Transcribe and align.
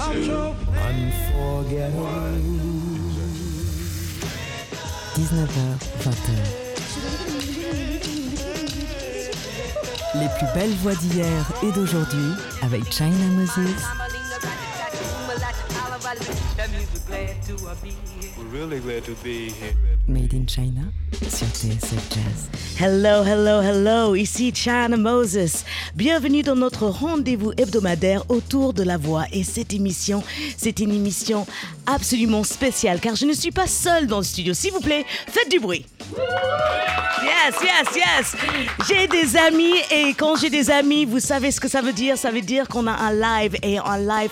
Unforgettable. 0.00 1.20
19h, 5.14 5.76
20h. 6.00 6.30
Les 10.14 10.28
plus 10.38 10.46
belles 10.54 10.74
voix 10.76 10.94
d'hier 10.94 11.52
et 11.62 11.72
d'aujourd'hui 11.72 12.32
avec 12.62 12.90
China 12.90 13.26
Moses. 13.36 13.84
We're 18.38 18.50
really 18.50 18.80
glad 18.80 19.04
to 19.04 19.14
be 19.22 19.50
here. 19.50 19.89
Made 20.10 20.34
in 20.34 20.44
China 20.46 20.82
sur 21.12 21.46
TSF. 21.46 22.80
Hello, 22.80 23.22
hello, 23.22 23.60
hello, 23.60 24.14
ici 24.16 24.52
China 24.52 24.96
Moses. 24.96 25.64
Bienvenue 25.94 26.42
dans 26.42 26.56
notre 26.56 26.86
rendez-vous 26.86 27.52
hebdomadaire 27.56 28.28
autour 28.28 28.72
de 28.72 28.82
la 28.82 28.96
voix. 28.96 29.26
Et 29.32 29.44
cette 29.44 29.72
émission, 29.72 30.24
c'est 30.56 30.80
une 30.80 30.90
émission 30.90 31.46
absolument 31.86 32.42
spéciale 32.42 32.98
car 33.00 33.14
je 33.14 33.24
ne 33.24 33.32
suis 33.32 33.52
pas 33.52 33.68
seule 33.68 34.08
dans 34.08 34.18
le 34.18 34.24
studio. 34.24 34.52
S'il 34.52 34.72
vous 34.72 34.80
plaît, 34.80 35.04
faites 35.06 35.50
du 35.50 35.60
bruit. 35.60 35.86
Yes, 37.22 37.54
yes, 37.62 37.96
yes. 37.96 38.36
J'ai 38.88 39.06
des 39.06 39.36
amis 39.36 39.74
et 39.90 40.14
quand 40.14 40.36
j'ai 40.36 40.50
des 40.50 40.70
amis, 40.70 41.04
vous 41.04 41.20
savez 41.20 41.50
ce 41.50 41.60
que 41.60 41.68
ça 41.68 41.82
veut 41.82 41.92
dire? 41.92 42.16
Ça 42.16 42.30
veut 42.30 42.40
dire 42.40 42.68
qu'on 42.68 42.86
a 42.86 42.92
un 42.92 43.12
live 43.12 43.56
et 43.62 43.78
un 43.78 43.98
live 43.98 44.30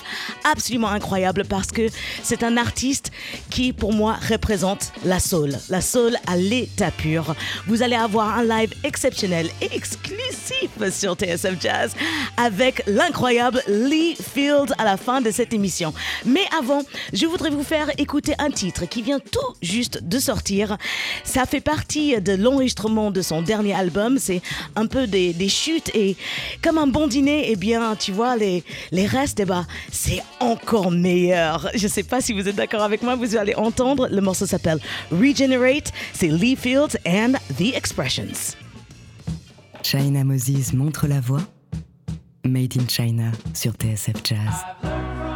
absolument 0.51 0.89
incroyable 0.89 1.45
parce 1.49 1.69
que 1.69 1.89
c'est 2.23 2.43
un 2.43 2.57
artiste 2.57 3.11
qui, 3.51 3.73
pour 3.73 3.93
moi, 3.93 4.17
représente 4.29 4.93
la 5.05 5.21
soul. 5.21 5.57
La 5.69 5.81
soul 5.81 6.17
à 6.27 6.37
l'état 6.37 6.91
pur. 6.91 7.35
Vous 7.67 7.83
allez 7.83 7.97
avoir 7.97 8.39
un 8.39 8.45
live 8.45 8.73
exceptionnel 8.85 9.51
et 9.61 9.75
exclusif 9.75 10.71
sur 10.93 11.15
TSF 11.15 11.61
Jazz 11.61 11.95
avec 12.37 12.83
l'incroyable 12.87 13.63
Lee 13.69 14.17
Field 14.17 14.75
à 14.79 14.85
la 14.85 14.97
fin 14.97 15.21
de 15.21 15.31
cette 15.31 15.53
émission. 15.53 15.93
Mais 16.25 16.45
avant, 16.59 16.83
je 17.13 17.27
voudrais 17.27 17.51
vous 17.51 17.65
faire 17.65 17.91
écouter 17.99 18.35
un 18.39 18.51
titre 18.51 18.87
qui 18.87 19.03
vient 19.03 19.21
tout 19.21 19.55
juste 19.63 20.03
de 20.03 20.19
sortir. 20.19 20.77
Ça 21.25 21.45
fait 21.47 21.61
partie 21.69 22.19
de 22.19 22.33
l'enregistrement 22.33 23.11
de 23.11 23.21
son 23.21 23.43
dernier 23.43 23.75
album. 23.75 24.17
C'est 24.19 24.41
un 24.75 24.87
peu 24.87 25.07
des, 25.07 25.35
des 25.35 25.51
chutes 25.51 25.91
et 25.95 26.17
comme 26.63 26.79
un 26.79 26.87
bon 26.87 27.07
dîner, 27.07 27.51
eh 27.51 27.57
bien, 27.57 27.95
tu 27.95 28.11
vois, 28.11 28.37
les, 28.37 28.65
les 28.91 29.05
restes, 29.05 29.39
eh 29.41 29.45
ben, 29.45 29.67
c'est 29.93 30.23
encore 30.41 30.91
meilleur. 30.91 31.69
Je 31.75 31.87
sais 31.87 32.05
pas 32.05 32.23
si 32.23 32.33
vous 32.33 32.49
êtes 32.49 32.57
d'accord 32.57 32.83
avec 32.83 33.03
moi, 33.03 33.17
vous 33.17 33.37
allez 33.37 33.55
entendre. 33.55 34.09
Le 34.11 34.23
morceau 34.23 34.47
s'appelle 34.47 34.79
Regenerate. 35.13 35.93
C'est 36.15 36.29
Lee 36.29 36.57
Fields 36.57 36.97
and 37.07 37.35
The 37.59 37.75
Expressions. 37.75 38.57
China 39.83 40.25
Moses 40.25 40.73
montre 40.73 41.07
la 41.07 41.21
voix. 41.21 41.43
Made 42.47 42.79
in 42.79 42.89
China 42.89 43.31
sur 43.53 43.73
TSF 43.73 44.17
Jazz. 44.25 45.28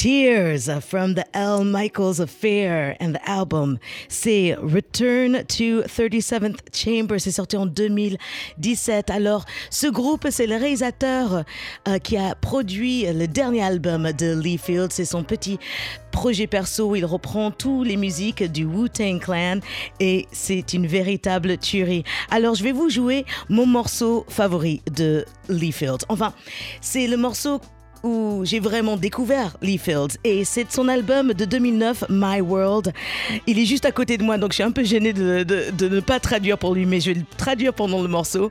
Tears 0.00 0.70
from 0.80 1.12
the 1.12 1.26
L. 1.34 1.62
Michaels 1.62 2.20
Affair 2.20 2.96
and 3.02 3.12
the 3.12 3.20
album. 3.28 3.78
C'est 4.08 4.56
Return 4.58 5.44
to 5.44 5.82
37th 5.82 6.56
Chamber. 6.72 7.18
C'est 7.18 7.32
sorti 7.32 7.58
en 7.58 7.66
2017. 7.66 9.10
Alors, 9.10 9.44
ce 9.68 9.88
groupe, 9.88 10.26
c'est 10.30 10.46
le 10.46 10.56
réalisateur 10.56 11.44
euh, 11.86 11.98
qui 11.98 12.16
a 12.16 12.34
produit 12.34 13.12
le 13.12 13.26
dernier 13.26 13.62
album 13.62 14.10
de 14.12 14.40
Lee 14.40 14.56
Field. 14.56 14.90
C'est 14.90 15.04
son 15.04 15.22
petit 15.22 15.58
projet 16.12 16.46
perso. 16.46 16.96
Il 16.96 17.04
reprend 17.04 17.50
toutes 17.50 17.86
les 17.86 17.98
musiques 17.98 18.42
du 18.42 18.64
Wu-Tang 18.64 19.20
Clan 19.20 19.60
et 20.00 20.26
c'est 20.32 20.72
une 20.72 20.86
véritable 20.86 21.58
tuerie. 21.58 22.04
Alors, 22.30 22.54
je 22.54 22.64
vais 22.64 22.72
vous 22.72 22.88
jouer 22.88 23.26
mon 23.50 23.66
morceau 23.66 24.24
favori 24.30 24.80
de 24.90 25.26
Lee 25.50 25.72
Field. 25.72 26.06
Enfin, 26.08 26.32
c'est 26.80 27.06
le 27.06 27.18
morceau 27.18 27.60
où 28.02 28.42
j'ai 28.44 28.60
vraiment 28.60 28.96
découvert 28.96 29.56
Lee 29.62 29.78
Fields 29.78 30.16
et 30.24 30.44
c'est 30.44 30.70
son 30.70 30.88
album 30.88 31.32
de 31.34 31.44
2009 31.44 32.04
My 32.08 32.40
World. 32.40 32.92
Il 33.46 33.58
est 33.58 33.64
juste 33.66 33.84
à 33.84 33.92
côté 33.92 34.16
de 34.18 34.22
moi 34.24 34.38
donc 34.38 34.50
je 34.52 34.56
suis 34.56 34.62
un 34.64 34.70
peu 34.70 34.84
gênée 34.84 35.12
de, 35.12 35.42
de- 35.44 35.88
ne 35.88 36.00
pas 36.00 36.20
traduire 36.20 36.58
pour 36.58 36.74
lui 36.74 36.86
mais 36.86 37.00
je 37.00 37.10
vais 37.12 37.18
le 37.20 37.24
traduire 37.36 37.72
pendant 37.74 38.02
le 38.02 38.08
morceau. 38.08 38.50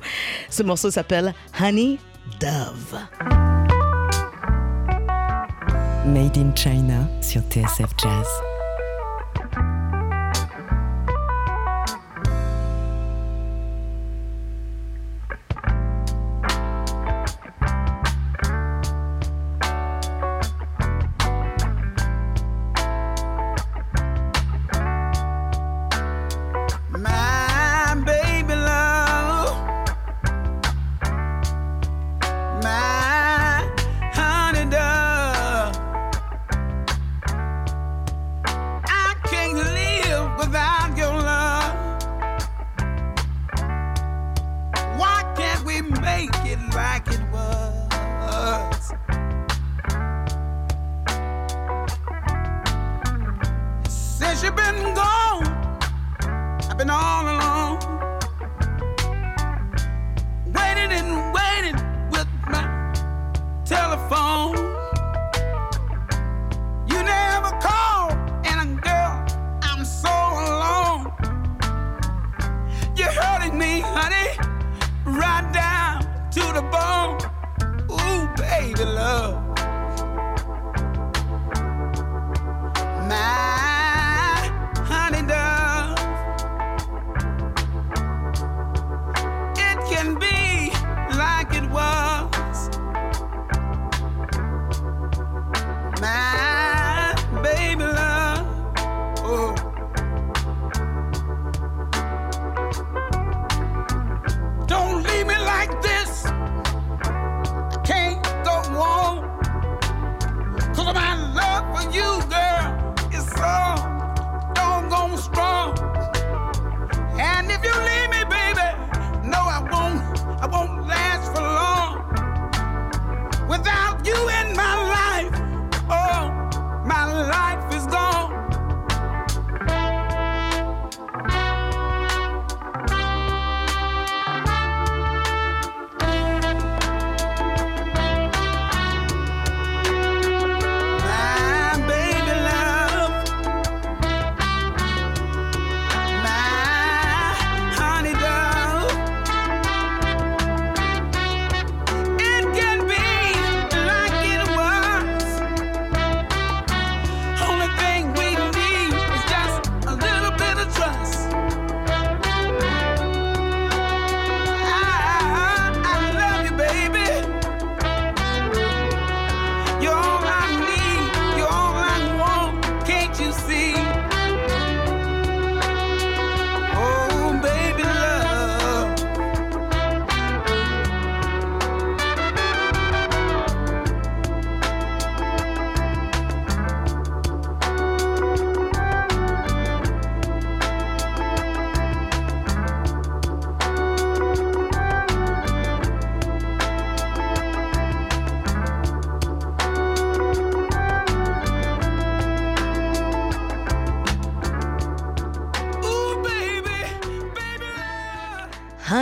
Ce 0.50 0.64
morceau 0.64 0.92
s'appelle 0.92 1.34
Honey 1.62 1.98
Dove. 2.40 3.00
Made 6.06 6.38
in 6.38 6.56
China 6.56 7.08
sur 7.22 7.42
TSF 7.50 7.90
Jazz. 8.02 8.28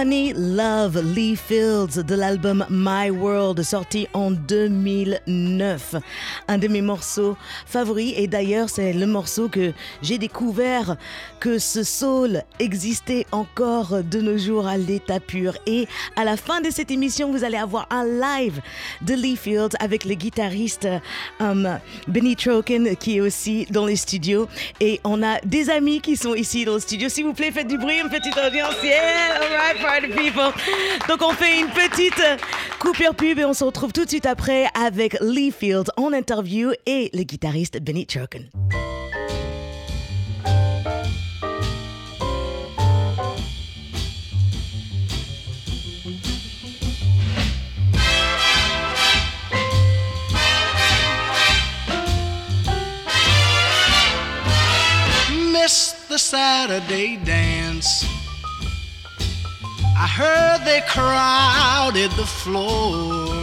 Honey 0.07 0.26
Love 0.37 1.01
Lee 1.15 1.35
Fields 1.35 2.03
de 2.03 2.13
l'album 2.13 2.63
My 2.69 3.09
World 3.09 3.63
sorti 3.63 4.07
en 4.13 4.29
2009. 4.29 5.95
Un 6.47 6.57
de 6.59 6.67
mes 6.67 6.81
morceaux 6.81 7.35
favoris 7.65 8.13
et 8.15 8.27
d'ailleurs 8.27 8.69
c'est 8.69 8.93
le 8.93 9.07
morceau 9.07 9.49
que 9.49 9.73
j'ai 10.03 10.19
découvert 10.19 10.95
que 11.39 11.57
ce 11.57 11.83
soul 11.83 12.43
existait 12.59 13.25
encore 13.31 14.03
de 14.03 14.21
nos 14.21 14.37
jours 14.37 14.67
à 14.67 14.77
l'état 14.77 15.19
pur. 15.19 15.57
Et 15.65 15.87
à 16.15 16.23
la 16.23 16.37
fin 16.37 16.61
de 16.61 16.69
cette 16.69 16.91
émission 16.91 17.31
vous 17.31 17.43
allez 17.43 17.57
avoir 17.57 17.87
un 17.89 18.05
live 18.05 18.61
de 19.01 19.15
Lee 19.15 19.37
Fields 19.37 19.75
avec 19.79 20.05
le 20.05 20.13
guitariste 20.13 20.87
um, 21.39 21.79
Benny 22.07 22.35
Troken 22.35 22.95
qui 22.95 23.17
est 23.17 23.21
aussi 23.21 23.65
dans 23.71 23.87
les 23.87 23.95
studios 23.95 24.47
et 24.79 25.01
on 25.03 25.23
a 25.23 25.39
des 25.41 25.71
amis 25.71 25.99
qui 25.99 26.15
sont 26.15 26.35
ici 26.35 26.63
dans 26.63 26.75
le 26.75 26.79
studio. 26.79 27.09
S'il 27.09 27.25
vous 27.25 27.33
plaît 27.33 27.51
faites 27.51 27.67
du 27.67 27.79
bruit, 27.79 27.99
une 27.99 28.09
petite 28.09 28.37
audience. 28.37 28.75
Yeah, 28.83 29.39
all 29.41 29.51
right, 29.57 29.81
party. 29.81 30.26
Donc 31.07 31.21
on 31.21 31.31
fait 31.31 31.59
une 31.59 31.69
petite 31.69 32.21
coupure 32.79 33.15
pub 33.15 33.39
et 33.39 33.45
on 33.45 33.53
se 33.53 33.63
retrouve 33.63 33.93
tout 33.93 34.03
de 34.03 34.09
suite 34.09 34.25
après 34.25 34.67
avec 34.73 35.17
Lee 35.21 35.51
Field 35.51 35.89
en 35.95 36.11
interview 36.11 36.71
et 36.85 37.09
le 37.13 37.23
guitariste 37.23 37.79
Benny 37.81 38.05
Churkin. 38.05 38.43
Miss 55.53 55.95
the 56.09 56.17
Saturday 56.17 57.17
dance 57.23 58.16
I 59.99 60.05
heard 60.05 60.63
they 60.63 60.81
crowded 60.81 62.11
the 62.11 62.25
floor. 62.25 63.33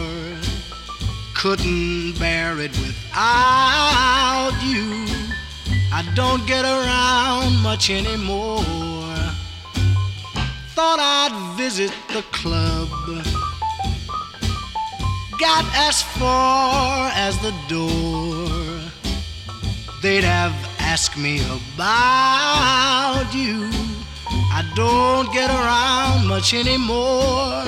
Couldn't 1.33 2.17
bear 2.17 2.57
it 2.61 2.71
without 2.79 4.57
you. 4.63 5.05
I 5.91 6.01
don't 6.15 6.47
get 6.47 6.63
around 6.63 7.61
much 7.61 7.89
anymore. 7.89 8.63
Thought 10.75 10.99
I'd 10.99 11.57
visit 11.57 11.91
the 12.13 12.21
club. 12.31 12.89
Got 15.37 15.65
as 15.75 16.01
far 16.01 17.11
as 17.15 17.37
the 17.39 17.53
door. 17.67 18.79
They'd 20.01 20.23
have 20.23 20.55
asked 20.79 21.17
me 21.17 21.41
about 21.51 23.33
you. 23.33 23.84
I 24.57 24.61
don't 24.75 25.31
get 25.33 25.49
around 25.49 26.27
much 26.27 26.53
anymore. 26.53 27.63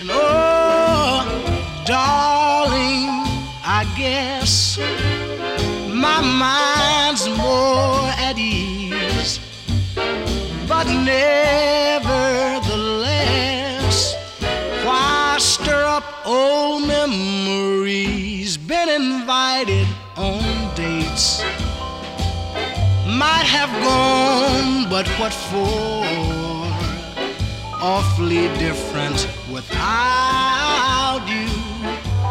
And 0.00 0.10
oh, 0.10 1.24
darling, 1.86 3.08
I 3.64 3.84
guess 3.96 4.78
my 6.06 6.20
mind's 6.20 7.28
more 7.28 8.08
at 8.26 8.38
ease. 8.38 9.40
But 10.68 10.86
nevertheless, 10.86 12.05
Might 23.28 23.48
have 23.60 23.72
gone, 23.82 24.88
but 24.88 25.06
what 25.18 25.34
for? 25.50 26.04
Awfully 27.94 28.46
different 28.64 29.18
without 29.50 31.22
you. 31.34 31.50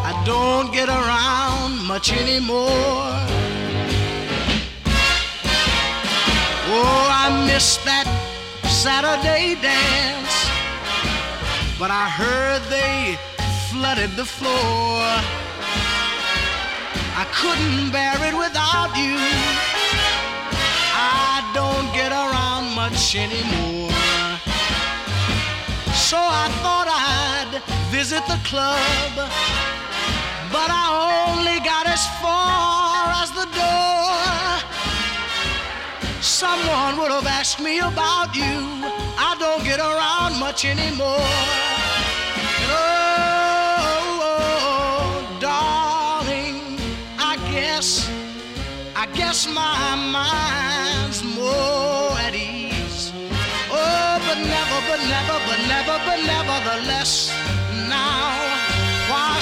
I 0.09 0.13
don't 0.31 0.71
get 0.71 0.87
around 0.87 1.85
much 1.85 2.07
anymore. 2.13 3.11
Oh, 6.77 7.03
I 7.23 7.25
miss 7.45 7.67
that 7.89 8.07
Saturday 8.83 9.55
dance. 9.69 10.35
But 11.77 11.91
I 11.91 12.07
heard 12.21 12.61
they 12.77 13.19
flooded 13.67 14.11
the 14.15 14.27
floor. 14.37 15.01
I 17.21 17.25
couldn't 17.39 17.91
bear 17.91 18.15
it 18.29 18.35
without 18.45 18.91
you. 18.95 19.74
I 21.55 21.57
don't 21.57 21.93
get 21.93 22.11
around 22.11 22.75
much 22.75 23.15
anymore. 23.15 23.89
So 25.95 26.17
I 26.19 26.51
thought 26.59 26.87
I'd 26.91 27.63
visit 27.89 28.21
the 28.27 28.37
club. 28.43 29.15
But 30.51 30.69
I 30.69 31.31
only 31.31 31.59
got 31.63 31.87
as 31.87 32.03
far 32.19 33.07
as 33.23 33.31
the 33.31 33.47
door. 33.55 34.19
Someone 36.21 36.99
would 36.99 37.11
have 37.11 37.25
asked 37.25 37.61
me 37.61 37.79
about 37.79 38.35
you. 38.35 38.59
I 39.17 39.37
don't 39.39 39.63
get 39.63 39.79
around 39.79 40.37
much 40.37 40.65
anymore. 40.65 41.23
And 42.59 42.71
oh, 42.75 44.19
oh, 44.27 45.37
darling, 45.39 46.77
I 47.17 47.37
guess, 47.49 48.09
I 48.93 49.05
guess 49.15 49.47
my 49.47 49.95
mind's 49.95 50.64
never, 55.07 55.39
but 55.47 55.59
never, 55.67 55.97
but 56.05 56.19
nevertheless, 56.25 57.31
now 57.89 58.55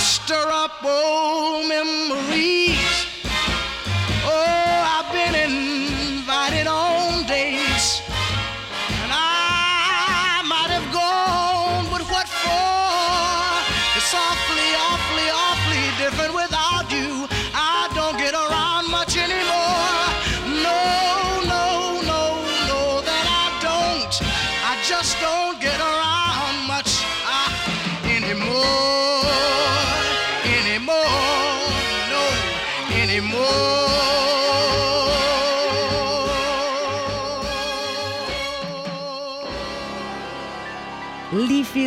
stir 0.04 0.50
up 0.52 0.72
oh, 0.84 1.58
old 1.58 1.68
memories? 1.68 2.03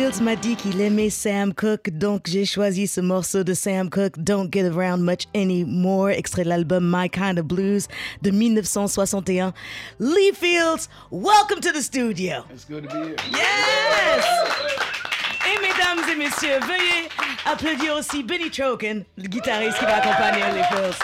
Fields 0.07 0.23
m'a 0.23 0.37
dit 0.37 0.55
qu'il 0.55 0.79
aimait 0.79 1.09
Sam 1.09 1.53
Cooke, 1.53 1.89
donc 1.89 2.27
j'ai 2.27 2.45
choisi 2.45 2.87
ce 2.87 3.01
morceau 3.01 3.43
de 3.43 3.53
Sam 3.53 3.89
Cooke, 3.89 4.17
Don't 4.17 4.49
Get 4.49 4.69
Around 4.69 5.01
Much 5.01 5.25
Anymore, 5.35 6.11
extrait 6.11 6.45
de 6.45 6.49
l'album 6.49 6.89
My 6.89 7.09
Kind 7.09 7.37
of 7.37 7.45
Blues 7.45 7.89
de 8.21 8.31
1961. 8.31 9.53
Lee 9.99 10.31
Fields, 10.33 10.87
welcome 11.11 11.59
to 11.59 11.73
the 11.73 11.81
studio. 11.81 12.45
It's 12.53 12.63
good 12.63 12.87
to 12.87 12.95
be 12.95 13.07
here. 13.07 13.15
Yes! 13.31 14.25
Et 15.45 15.59
mesdames 15.61 16.09
et 16.09 16.15
messieurs, 16.15 16.59
veuillez 16.61 17.09
applaudir 17.45 17.97
aussi 17.97 18.23
Benny 18.23 18.49
Chokin, 18.49 19.01
le 19.17 19.27
guitariste 19.27 19.77
qui 19.77 19.85
va 19.85 19.97
accompagner 19.97 20.43
Lee 20.53 20.63
Fields. 20.71 20.99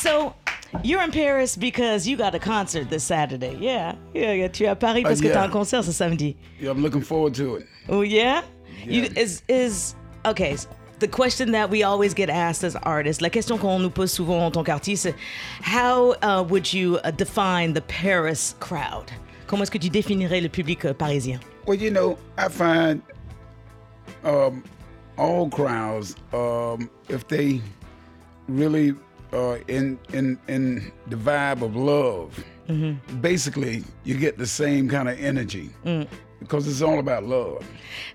So, 0.00 0.34
you're 0.82 1.02
in 1.02 1.10
Paris 1.10 1.56
because 1.56 2.06
you 2.06 2.16
got 2.16 2.34
a 2.34 2.38
concert 2.38 2.90
this 2.90 3.04
Saturday. 3.04 3.56
Yeah, 3.60 3.94
yeah, 4.14 4.32
yeah. 4.32 4.48
Tu 4.48 4.64
es 4.64 4.68
à 4.68 4.78
Paris 4.78 5.02
parce 5.02 5.20
que 5.20 5.26
yeah. 5.26 5.34
t'as 5.34 5.44
un 5.44 5.50
concert 5.50 5.84
ce 5.84 5.92
samedi. 5.92 6.36
Yeah, 6.60 6.70
I'm 6.70 6.82
looking 6.82 7.02
forward 7.02 7.34
to 7.34 7.56
it. 7.56 7.66
Oh 7.88 8.02
yeah? 8.02 8.42
You 8.86 9.04
is 9.16 9.42
is 9.48 9.94
okay. 10.24 10.56
The 11.00 11.08
question 11.08 11.52
that 11.52 11.70
we 11.70 11.82
always 11.82 12.14
get 12.14 12.30
asked 12.30 12.64
as 12.64 12.76
artists, 12.76 13.20
la 13.20 13.28
question 13.28 13.58
qu'on 13.58 13.80
nous 13.80 13.90
pose 13.90 14.12
souvent 14.12 14.46
en 14.46 14.50
tant 14.50 14.64
qu'artiste, 14.64 15.14
how 15.60 16.14
uh, 16.22 16.42
would 16.48 16.72
you 16.72 16.98
uh, 17.04 17.10
define 17.10 17.74
the 17.74 17.82
Paris 17.82 18.54
crowd? 18.60 19.10
Comment 19.46 19.62
est-ce 19.62 19.70
que 19.70 19.78
tu 19.78 19.90
définirais 19.90 20.40
le 20.40 20.48
public 20.48 20.84
euh, 20.84 20.94
parisien? 20.94 21.40
Well, 21.66 21.76
you 21.76 21.90
know, 21.90 22.16
I 22.38 22.48
find 22.48 23.02
um, 24.24 24.62
all 25.18 25.48
crowds, 25.48 26.16
um, 26.32 26.88
if 27.08 27.26
they 27.28 27.60
really 28.48 28.94
in 29.68 29.98
in 30.12 30.38
in 30.48 30.92
the 31.08 31.16
vibe 31.16 31.62
of 31.62 31.76
love, 31.76 32.32
basically 33.20 33.84
you 34.04 34.16
get 34.16 34.38
the 34.38 34.46
same 34.46 34.88
kind 34.88 35.08
of 35.08 35.18
energy 35.18 35.70
because 36.44 36.68
it's 36.68 36.82
all 36.82 36.98
about 36.98 37.24
love. 37.24 37.64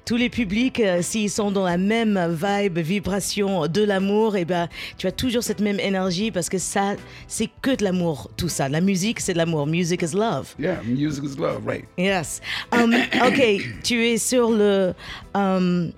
Tous 0.05 0.17
les 0.17 0.29
publics, 0.29 0.79
euh, 0.79 1.01
s'ils 1.01 1.29
sont 1.29 1.51
dans 1.51 1.65
la 1.65 1.77
même 1.77 2.19
vibe, 2.31 2.79
vibration 2.79 3.67
de 3.67 3.83
l'amour, 3.83 4.35
et 4.35 4.45
ben, 4.45 4.67
tu 4.97 5.07
as 5.07 5.11
toujours 5.11 5.43
cette 5.43 5.61
même 5.61 5.79
énergie 5.79 6.31
parce 6.31 6.49
que 6.49 6.57
ça, 6.57 6.95
c'est 7.27 7.49
que 7.61 7.75
de 7.75 7.83
l'amour, 7.83 8.29
tout 8.37 8.49
ça. 8.49 8.69
La 8.69 8.81
musique, 8.81 9.19
c'est 9.19 9.33
de 9.33 9.37
l'amour. 9.37 9.67
Music 9.67 10.01
is 10.01 10.15
love. 10.15 10.53
Yeah, 10.59 10.81
music 10.83 11.23
is 11.23 11.37
love, 11.37 11.65
right? 11.65 11.85
Yes. 11.97 12.41
Um, 12.71 12.93
ok, 13.27 13.81
tu 13.83 14.05
es 14.05 14.17
sur 14.17 14.49
le 14.49 14.93
um, 15.33 15.91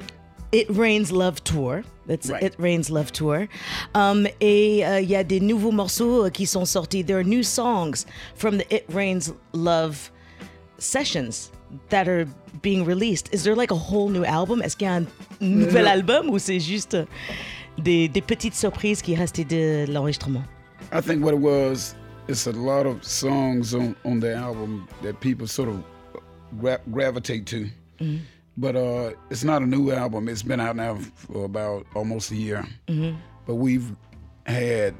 It 0.53 0.67
Rains 0.69 1.11
Love 1.11 1.41
Tour. 1.43 1.81
That's 2.11 2.29
Right. 2.29 2.43
It 2.43 2.55
Rains 2.59 2.89
Love 2.89 3.13
Tour. 3.13 3.47
Um, 3.95 4.27
et 4.41 4.85
euh, 4.85 4.99
y 4.99 5.15
a 5.15 5.23
des 5.23 5.39
nouveaux 5.39 5.71
morceaux 5.71 6.25
euh, 6.25 6.29
qui 6.29 6.45
sont 6.45 6.65
sortis. 6.65 7.05
There 7.05 7.17
are 7.17 7.23
new 7.23 7.41
songs 7.41 8.05
from 8.35 8.57
the 8.57 8.65
It 8.69 8.83
Rains 8.93 9.33
Love 9.53 10.11
sessions 10.77 11.51
that 11.89 12.09
are 12.09 12.25
being 12.61 12.83
released. 12.83 13.33
Is 13.33 13.43
there 13.43 13.55
like 13.55 13.71
a 13.71 13.77
whole 13.77 14.09
new 14.09 14.25
album? 14.25 14.61
Est-ce 14.61 14.75
qu'il 14.75 14.87
y 14.87 14.89
a 14.89 14.95
un 14.95 15.05
nouvel 15.39 15.85
euh, 15.85 15.89
album 15.89 16.29
ou 16.29 16.37
c'est 16.37 16.59
juste 16.59 16.95
euh, 16.95 17.05
des, 17.77 18.09
des 18.09 18.21
petites 18.21 18.55
surprises 18.55 19.01
qui 19.01 19.15
restent 19.15 19.47
de 19.47 19.85
l'enregistrement? 19.89 20.43
I 20.91 20.99
think 20.99 21.23
what 21.23 21.31
it 21.33 21.39
was, 21.39 21.95
it's 22.27 22.45
a 22.45 22.51
lot 22.51 22.85
of 22.85 23.01
songs 23.05 23.73
on, 23.73 23.95
on 24.03 24.19
the 24.19 24.35
album 24.35 24.85
that 25.01 25.13
people 25.21 25.47
sort 25.47 25.69
of 25.69 25.75
gra- 26.59 26.81
gravitate 26.91 27.45
to. 27.45 27.67
Mm-hmm. 28.01 28.17
But 28.57 28.75
uh, 28.75 29.11
it's 29.29 29.43
not 29.43 29.61
a 29.61 29.65
new 29.65 29.91
album. 29.91 30.27
It's 30.27 30.43
been 30.43 30.59
out 30.59 30.75
now 30.75 30.95
for 31.15 31.45
about 31.45 31.85
almost 31.95 32.31
a 32.31 32.35
year. 32.35 32.65
But 33.45 33.55
we've 33.55 33.95
had 34.45 34.93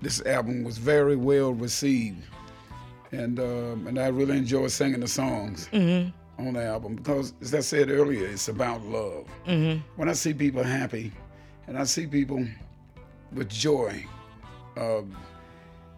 this 0.00 0.20
album 0.26 0.64
was 0.64 0.78
very 0.78 1.16
well 1.16 1.52
received, 1.52 2.22
and 3.12 3.38
um, 3.38 3.86
and 3.86 3.98
I 3.98 4.08
really 4.08 4.36
enjoy 4.38 4.66
singing 4.68 5.00
the 5.00 5.08
songs 5.08 5.68
on 6.38 6.54
the 6.54 6.64
album 6.64 6.96
because, 6.96 7.34
as 7.40 7.54
I 7.54 7.60
said 7.60 7.90
earlier, 7.90 8.26
it's 8.26 8.48
about 8.48 8.82
love. 8.86 9.26
When 9.96 10.08
I 10.08 10.12
see 10.14 10.34
people 10.34 10.62
happy, 10.62 11.12
and 11.68 11.78
I 11.78 11.84
see 11.84 12.06
people 12.06 12.44
with 13.32 13.48
joy, 13.48 14.04
uh, 14.76 15.02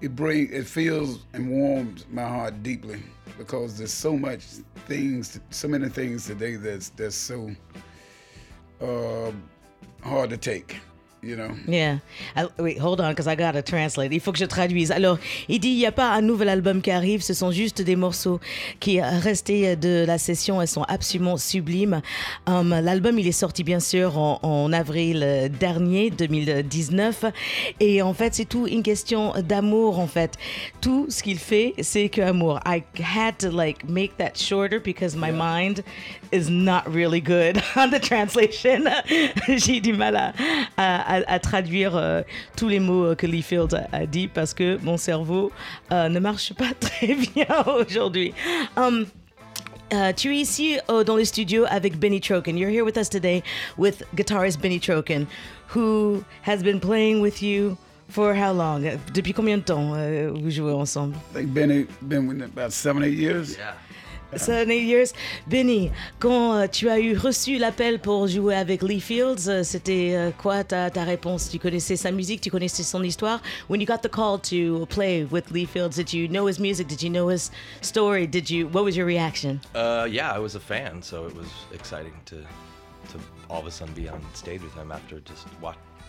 it 0.00 0.14
bring 0.14 0.52
it 0.52 0.66
feels 0.66 1.24
and 1.32 1.48
warms 1.50 2.04
my 2.10 2.22
heart 2.22 2.62
deeply 2.62 3.02
because 3.38 3.78
there's 3.78 3.92
so 3.92 4.16
much 4.16 4.42
things, 4.86 5.40
so 5.50 5.68
many 5.68 5.88
things 5.88 6.26
today 6.26 6.56
that's 6.56 6.90
that's 6.90 7.16
so 7.16 7.50
uh, 8.80 9.30
hard 10.02 10.30
to 10.30 10.36
take. 10.36 10.76
You 11.26 11.36
know? 11.36 11.50
Yeah. 11.66 11.98
Ah, 12.36 12.46
wait, 12.58 12.78
hold 12.78 13.00
on, 13.00 13.10
because 13.10 13.26
I 13.26 13.34
gotta 13.34 13.62
translate. 13.62 14.12
Il 14.12 14.20
faut 14.20 14.32
que 14.32 14.38
je 14.38 14.44
traduise. 14.44 14.92
Alors, 14.92 15.18
il 15.48 15.58
dit 15.58 15.70
il 15.70 15.78
n'y 15.78 15.86
a 15.86 15.92
pas 15.92 16.12
un 16.12 16.22
nouvel 16.22 16.48
album 16.48 16.80
qui 16.80 16.90
arrive, 16.90 17.22
ce 17.22 17.34
sont 17.34 17.50
juste 17.50 17.82
des 17.82 17.96
morceaux 17.96 18.38
qui 18.78 19.00
restés 19.00 19.76
de 19.76 20.04
la 20.06 20.18
session. 20.18 20.62
Elles 20.62 20.68
sont 20.68 20.84
absolument 20.84 21.36
sublimes. 21.36 22.00
Um, 22.46 22.70
L'album, 22.70 23.18
il 23.18 23.26
est 23.26 23.32
sorti 23.32 23.64
bien 23.64 23.80
sûr 23.80 24.18
en, 24.18 24.38
en, 24.42 24.72
avril 24.72 25.50
dernier, 25.58 26.10
2019. 26.10 27.24
Et 27.80 28.02
en 28.02 28.14
fait, 28.14 28.34
c'est 28.34 28.44
tout 28.44 28.66
une 28.66 28.82
question 28.82 29.32
d'amour, 29.42 29.98
en 29.98 30.06
fait. 30.06 30.34
Tout 30.80 31.06
ce 31.08 31.22
qu'il 31.22 31.38
fait, 31.38 31.74
c'est 31.80 32.08
que 32.08 32.20
amour. 32.20 32.60
I 32.66 32.82
had 33.00 33.38
to 33.38 33.50
like 33.50 33.88
make 33.88 34.16
that 34.18 34.36
shorter 34.36 34.78
because 34.78 35.16
my 35.16 35.32
mind 35.32 35.82
is 36.32 36.50
not 36.50 36.82
really 36.86 37.20
good 37.20 37.62
on 37.76 37.90
the 37.90 38.00
translation. 38.00 38.84
J'ai 39.48 39.80
du 39.80 39.92
mal 39.92 40.16
à, 40.16 40.32
à, 40.76 41.15
à 41.26 41.38
traduire 41.38 41.96
euh, 41.96 42.22
tous 42.56 42.68
les 42.68 42.80
mots 42.80 43.14
que 43.14 43.26
Lee 43.26 43.42
Fields 43.42 43.74
a, 43.74 43.96
a, 43.96 44.06
dit 44.06 44.28
parce 44.28 44.54
que 44.54 44.78
mon 44.82 44.96
cerveau 44.96 45.50
euh, 45.92 46.08
ne 46.08 46.18
marche 46.20 46.52
pas 46.54 46.72
très 46.80 47.14
bien 47.14 47.64
aujourd'hui. 47.66 48.32
Um, 48.76 49.06
Uh, 49.92 50.12
tu 50.12 50.34
es 50.34 50.40
ici 50.40 50.80
uh, 50.88 51.04
dans 51.04 51.14
le 51.14 51.24
studio 51.24 51.64
avec 51.70 51.96
Benny 52.00 52.20
Troken. 52.20 52.58
You're 52.58 52.72
here 52.72 52.84
with 52.84 52.96
us 52.96 53.08
today 53.08 53.44
with 53.78 54.02
guitarist 54.16 54.60
Benny 54.60 54.80
Troken, 54.80 55.28
who 55.68 56.24
has 56.42 56.60
been 56.60 56.80
playing 56.80 57.20
with 57.20 57.40
you 57.40 57.78
for 58.08 58.34
how 58.34 58.52
long? 58.52 58.82
Depuis 59.14 59.32
combien 59.32 59.58
de 59.58 59.62
temps 59.62 59.94
uh, 59.94 60.32
vous 60.32 60.50
jouez 60.50 60.72
ensemble? 60.72 61.14
I 61.30 61.38
think 61.38 61.54
Benny 61.54 61.86
been 62.02 62.26
with 62.26 62.42
about 62.42 62.72
seven, 62.72 63.04
eight 63.04 63.16
years. 63.16 63.56
Yeah. 63.56 63.74
Seven, 64.36 64.70
eight 64.70 64.84
years. 64.84 65.12
Benny, 65.46 65.90
quand 66.18 66.54
euh, 66.54 66.66
tu 66.66 66.88
as 66.88 66.98
eu 66.98 67.16
reçu 67.16 67.58
l'appel 67.58 67.98
pour 67.98 68.26
jouer 68.26 68.54
avec 68.54 68.82
Lee 68.82 69.00
Fields, 69.00 69.48
euh, 69.48 69.62
c'était 69.62 70.14
euh, 70.14 70.30
quoi 70.30 70.64
ta, 70.64 70.90
ta, 70.90 71.04
réponse 71.04 71.48
Tu 71.50 71.58
connaissais 71.58 71.96
sa 71.96 72.10
musique, 72.10 72.40
tu 72.40 72.50
connaissais 72.50 72.82
son 72.82 73.02
histoire. 73.02 73.40
When 73.68 73.80
you 73.80 73.86
got 73.86 73.98
the 74.02 74.10
call 74.10 74.38
to 74.50 74.86
play 74.86 75.24
with 75.30 75.50
Lee 75.50 75.66
Fields, 75.66 75.96
did 75.96 76.12
you 76.12 76.28
know 76.28 76.46
his 76.46 76.58
music? 76.58 76.86
Did 76.86 77.02
you 77.02 77.10
know 77.10 77.28
his 77.30 77.50
story? 77.80 78.26
Did 78.26 78.50
you? 78.50 78.68
What 78.68 78.84
was 78.84 78.96
your 78.96 79.06
reaction? 79.06 79.60
Uh, 79.74 80.06
yeah, 80.10 80.32
I 80.32 80.38
was 80.38 80.54
a 80.54 80.60
fan, 80.60 81.02
so 81.02 81.26
it 81.26 81.34
was 81.34 81.48
exciting 81.72 82.14
to 82.26 82.36
to 83.10 83.20
all 83.48 83.60
of 83.60 83.66
a 83.66 83.70
sudden 83.70 83.94
be 83.94 84.08
on 84.08 84.20
stage 84.34 84.62
with 84.62 84.74
him 84.74 84.90
after 84.90 85.20
just 85.20 85.46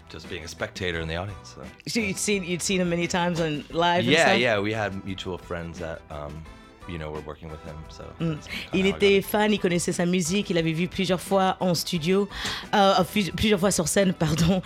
just 0.09 0.29
being 0.29 0.43
a 0.43 0.47
spectator 0.47 0.99
in 0.99 1.07
the 1.07 1.15
audience. 1.15 1.55
So, 1.55 1.63
so 1.87 1.99
you'd 1.99 2.17
seen 2.17 2.43
you'd 2.43 2.61
seen 2.61 2.81
him 2.81 2.89
many 2.89 3.07
times 3.07 3.39
on 3.39 3.63
live. 3.71 4.05
Yeah, 4.05 4.33
yeah, 4.33 4.59
we 4.59 4.73
had 4.73 5.03
mutual 5.05 5.37
friends 5.37 5.79
that. 5.79 6.01
Um, 6.09 6.43
you 6.89 6.97
know, 6.97 7.11
we're 7.11 7.25
working 7.25 7.49
with 7.49 7.63
him, 7.65 7.75
so 7.89 8.03
mm. 8.19 8.37
Il 8.73 8.85
était 8.85 9.21
fan, 9.21 9.51
il 9.51 9.59
connaissait 9.59 9.91
sa 9.91 10.05
musique, 10.05 10.49
il 10.49 10.57
avait 10.57 10.71
vu 10.71 10.87
plusieurs 10.87 11.21
fois 11.21 11.57
en 11.59 11.73
studio, 11.73 12.27
euh, 12.73 12.93
plusieurs 13.35 13.59
fois 13.59 13.71
sur 13.71 13.87
scène, 13.87 14.13
pardon. 14.19 14.61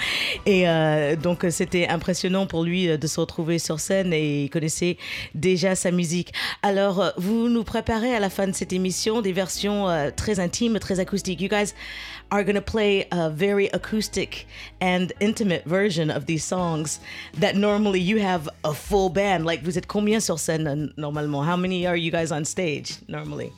Et 0.45 0.67
euh, 0.67 1.15
donc 1.15 1.45
c'était 1.49 1.87
impressionnant 1.87 2.45
pour 2.45 2.63
lui 2.63 2.89
euh, 2.89 2.97
de 2.97 3.07
se 3.07 3.19
retrouver 3.19 3.59
sur 3.59 3.79
scène 3.79 4.13
et 4.13 4.43
il 4.43 4.49
connaissait 4.49 4.97
déjà 5.35 5.75
sa 5.75 5.91
musique. 5.91 6.33
Alors, 6.63 7.11
vous 7.17 7.49
nous 7.49 7.63
préparez 7.63 8.13
à 8.13 8.19
la 8.19 8.29
fin 8.29 8.47
de 8.47 8.53
cette 8.53 8.73
émission 8.73 9.21
des 9.21 9.33
versions 9.33 9.89
euh, 9.89 10.09
très 10.15 10.39
intimes, 10.39 10.79
très 10.79 10.99
acoustiques. 10.99 11.41
You 11.41 11.49
guys 11.49 11.73
are 12.29 12.43
going 12.43 12.55
to 12.55 12.61
play 12.61 13.07
a 13.11 13.29
very 13.29 13.69
acoustic 13.73 14.47
and 14.81 15.07
intimate 15.21 15.63
version 15.65 16.09
of 16.09 16.25
these 16.25 16.43
songs 16.43 16.99
that 17.39 17.55
normally 17.55 17.99
you 17.99 18.17
have 18.19 18.49
a 18.63 18.73
full 18.73 19.09
band. 19.09 19.45
Like, 19.45 19.63
vous 19.63 19.77
êtes 19.77 19.87
combien 19.87 20.19
sur 20.19 20.39
scène 20.39 20.91
normalement? 20.97 21.43
How 21.43 21.57
many 21.57 21.85
are 21.85 21.97
you 21.97 22.10
guys 22.11 22.31
on 22.31 22.45
stage 22.45 22.97
normally? 23.07 23.51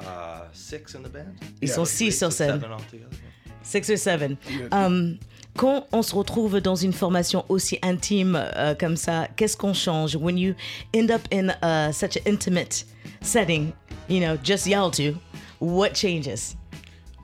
Uh, 0.00 0.46
six 0.52 0.94
in 0.94 1.02
the 1.02 1.08
band. 1.08 1.38
Ils 1.60 1.68
yeah, 1.68 1.74
sont 1.74 1.84
six 1.84 2.18
sur 2.18 2.32
scène. 2.32 2.60
Seven 2.60 2.72
altogether. 2.72 3.16
Six 3.62 3.90
or 3.90 3.96
seven. 3.96 4.38
Um, 4.72 5.18
quand 5.56 5.86
on 5.92 6.02
se 6.02 6.14
retrouve 6.14 6.60
dans 6.60 6.74
une 6.74 6.92
formation 6.92 7.44
aussi 7.48 7.78
intime 7.82 8.36
euh, 8.36 8.74
comme 8.74 8.96
ça, 8.96 9.28
qu'est-ce 9.36 9.56
qu'on 9.56 9.74
change? 9.74 10.16
When 10.16 10.36
you 10.38 10.54
end 10.94 11.10
up 11.10 11.22
in 11.30 11.50
uh, 11.62 11.92
such 11.92 12.16
an 12.16 12.22
intimate 12.26 12.84
setting, 13.20 13.72
you 14.08 14.20
know, 14.20 14.36
just 14.42 14.66
y'all 14.66 14.90
two, 14.90 15.16
what 15.60 15.94
changes? 15.94 16.56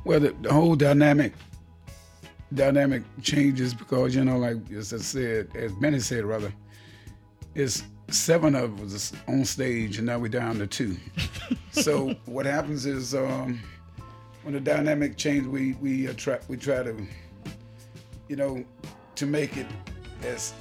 Well, 0.05 0.21
the, 0.21 0.35
the, 0.43 0.53
whole 0.53 0.77
dynamic 0.77 1.33
dynamic 2.55 3.03
changes 3.23 3.75
because 3.75 4.15
you 4.15 4.25
know, 4.25 4.39
like 4.39 4.57
as 4.71 4.93
I 4.93 4.99
said, 4.99 5.49
as 5.57 5.73
Benny 5.73 5.99
said, 6.01 6.25
rather, 6.25 6.53
it's 7.55 7.83
seven 8.11 8.55
of 8.55 8.81
us 8.83 9.13
on 9.27 9.45
stage, 9.45 9.99
and 9.99 10.07
now 10.07 10.19
we're 10.19 10.29
down 10.29 10.59
to 10.59 10.67
two. 10.67 10.97
so 11.73 12.15
what 12.27 12.47
happens 12.47 12.87
is 12.87 13.15
um, 13.15 13.61
when 14.43 14.55
the 14.55 14.61
dynamic 14.61 15.17
change, 15.17 15.47
we 15.47 15.75
we 15.75 16.07
try 16.15 16.39
we 16.49 16.57
try 16.57 16.83
to, 16.83 16.97
you 18.29 18.37
know, 18.37 18.65
to 19.17 19.27
make 19.27 19.57
it 19.57 19.67
as 20.23 20.55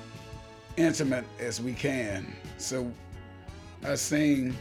intimate 0.76 1.26
as 1.40 1.62
we 1.62 1.74
can. 1.74 2.36
So 2.58 2.92
I 3.84 3.96
sing 3.96 4.56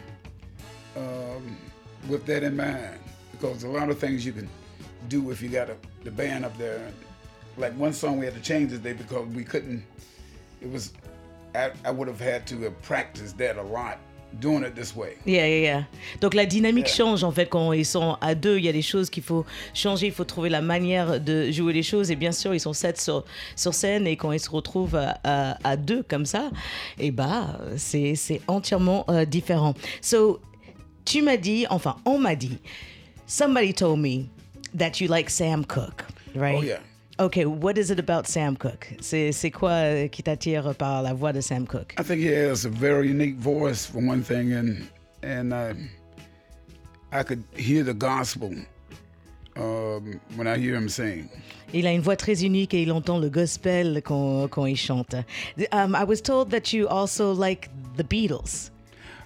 um, 0.96 1.56
with 2.08 2.24
that 2.26 2.42
in 2.42 2.56
mind 2.56 2.98
because 3.32 3.64
a 3.64 3.68
lot 3.68 3.90
of 3.90 3.98
things 3.98 4.24
you 4.24 4.32
can 4.32 4.48
do 5.08 5.30
if 5.30 5.42
you 5.42 5.48
got 5.48 5.70
a, 5.70 5.76
the 6.04 6.10
band 6.10 6.44
up 6.44 6.56
there. 6.56 6.92
Like 7.58 7.72
one 7.78 7.92
song 7.92 8.18
we 8.18 8.26
had 8.26 8.34
to 8.34 8.40
change 8.40 8.70
today 8.70 8.92
because 8.92 9.26
we 9.28 9.42
couldn't. 9.42 9.84
It 10.60 10.70
was 10.70 10.92
I, 11.56 11.70
I 11.84 11.90
would 11.90 12.08
have 12.08 12.20
had 12.20 12.46
to 12.48 12.62
have 12.62 12.80
practiced 12.82 13.38
that 13.38 13.56
a 13.56 13.62
lot. 13.62 13.98
Doing 14.40 14.64
it 14.64 14.74
this 14.74 14.94
way. 14.94 15.16
Yeah, 15.24 15.46
yeah, 15.46 15.62
yeah. 15.62 15.84
Donc 16.20 16.34
la 16.34 16.44
dynamique 16.44 16.88
yeah. 16.88 16.96
change 16.96 17.24
en 17.24 17.30
fait 17.30 17.46
quand 17.48 17.72
ils 17.72 17.86
sont 17.86 18.18
à 18.20 18.34
deux. 18.34 18.58
Il 18.58 18.64
y 18.66 18.68
a 18.68 18.72
des 18.72 18.82
choses 18.82 19.08
qu'il 19.08 19.22
faut 19.22 19.46
changer. 19.72 20.08
Il 20.08 20.12
faut 20.12 20.24
trouver 20.24 20.50
la 20.50 20.60
manière 20.60 21.20
de 21.20 21.50
jouer 21.50 21.72
les 21.72 21.84
choses. 21.84 22.10
Et 22.10 22.16
bien 22.16 22.32
sûr, 22.32 22.52
ils 22.52 22.60
sont 22.60 22.74
sept 22.74 23.00
sur, 23.00 23.24
sur 23.54 23.72
scène 23.72 24.06
et 24.06 24.16
quand 24.16 24.32
ils 24.32 24.40
se 24.40 24.50
retrouvent 24.50 24.96
à, 24.96 25.18
à, 25.24 25.56
à 25.64 25.76
deux 25.76 26.02
comme 26.02 26.26
ça, 26.26 26.50
et 26.98 27.12
bah 27.12 27.58
c'est 27.78 28.14
c'est 28.14 28.42
entièrement 28.46 29.06
euh, 29.08 29.24
différent. 29.24 29.72
So 30.02 30.40
tu 31.06 31.22
m'as 31.22 31.38
dit, 31.38 31.64
enfin 31.70 31.96
on 32.04 32.18
m'a 32.18 32.34
dit, 32.34 32.58
somebody 33.26 33.72
told 33.72 34.00
me 34.00 34.26
that 34.76 35.00
you 35.00 35.08
like 35.08 35.30
Sam 35.30 35.64
Cooke, 35.64 36.04
right? 36.34 36.58
Oh 36.58 36.62
yeah. 36.62 36.80
Okay, 37.18 37.46
what 37.46 37.78
is 37.78 37.90
it 37.90 37.98
about 37.98 38.26
Sam 38.26 38.56
Cooke? 38.56 38.88
C'est, 39.00 39.32
c'est 39.32 39.50
quoi 39.50 40.06
qui 40.08 40.22
t'attire 40.22 40.74
par 40.74 41.02
la 41.02 41.14
voix 41.14 41.32
de 41.32 41.40
Sam 41.40 41.66
Cooke? 41.66 41.94
I 41.98 42.02
think 42.02 42.20
he 42.20 42.26
has 42.26 42.66
a 42.66 42.68
very 42.68 43.08
unique 43.08 43.38
voice 43.38 43.86
for 43.86 44.02
one 44.02 44.22
thing, 44.22 44.52
and 44.52 44.86
and 45.22 45.54
uh, 45.54 45.72
I 47.12 47.22
could 47.22 47.42
hear 47.56 47.82
the 47.82 47.94
gospel 47.94 48.52
um, 49.56 50.20
when 50.36 50.46
I 50.46 50.58
hear 50.58 50.74
him 50.74 50.90
sing. 50.90 51.30
Il 51.72 51.86
a 51.86 51.92
une 51.92 52.02
voix 52.02 52.16
très 52.16 52.44
unique 52.44 52.74
et 52.74 52.82
il 52.82 52.92
entend 52.92 53.18
le 53.18 53.30
gospel 53.30 54.02
quand, 54.04 54.48
quand 54.48 54.66
il 54.66 54.76
chante. 54.76 55.14
Um, 55.72 55.94
I 55.94 56.04
was 56.04 56.20
told 56.20 56.50
that 56.50 56.74
you 56.74 56.86
also 56.86 57.32
like 57.32 57.70
the 57.96 58.04
Beatles. 58.04 58.70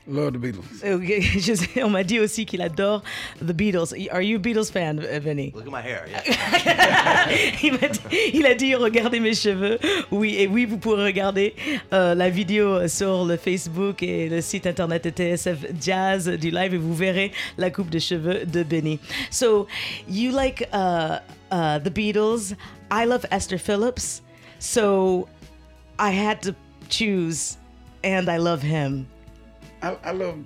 Love 0.07 0.33
the 0.33 0.39
Beatles. 0.39 0.65
Je 0.83 1.55
sais, 1.55 1.83
on 1.83 1.91
m'a 1.91 2.03
dit 2.03 2.19
aussi 2.19 2.47
qu'il 2.47 2.63
adore 2.63 3.03
The 3.41 3.53
Beatles. 3.53 3.95
Are 4.11 4.23
you 4.23 4.37
a 4.37 4.39
Beatles 4.39 4.71
fan, 4.73 4.97
Benny? 5.23 5.53
Look 5.55 5.67
at 5.67 5.71
my 5.71 5.83
hair, 5.83 6.07
yeah. 6.09 7.31
il, 7.63 7.75
a 7.75 7.89
dit, 7.89 8.01
il, 8.35 8.47
a 8.47 8.55
dit, 8.55 8.75
regardez 8.75 9.21
mes 9.21 9.35
cheveux. 9.35 9.79
Oui, 10.11 10.37
et 10.39 10.47
oui, 10.47 10.65
vous 10.65 10.79
pourrez 10.79 11.05
regarder 11.05 11.55
euh, 11.93 12.15
la 12.15 12.31
vidéo 12.31 12.89
sur 12.89 13.25
le 13.25 13.37
Facebook 13.37 14.03
et 14.03 14.29
le 14.29 14.41
site 14.41 14.67
internet 14.67 15.05
de 15.05 15.11
TSF 15.11 15.67
Jazz 15.81 16.29
du 16.29 16.51
live 16.51 16.75
et 16.75 16.79
vous 16.79 16.95
verrez 16.95 17.31
la 17.59 17.71
coupe 17.71 17.91
de 17.91 17.99
cheveux 17.99 18.45
de 18.47 18.63
Benny. 18.63 18.99
So, 19.31 19.67
you 20.09 20.33
like 20.33 20.69
uh, 20.73 21.19
uh, 21.53 21.79
The 21.79 21.91
Beatles. 21.91 22.55
I 22.91 23.05
love 23.05 23.27
Esther 23.31 23.59
Phillips. 23.59 24.23
So, 24.59 25.29
I 25.99 26.11
had 26.11 26.43
to 26.43 26.55
choose, 26.89 27.59
and 28.03 28.29
I 28.29 28.39
love 28.39 28.63
him. 28.63 29.07
I, 29.83 29.97
I 30.05 30.13
love 30.13 30.37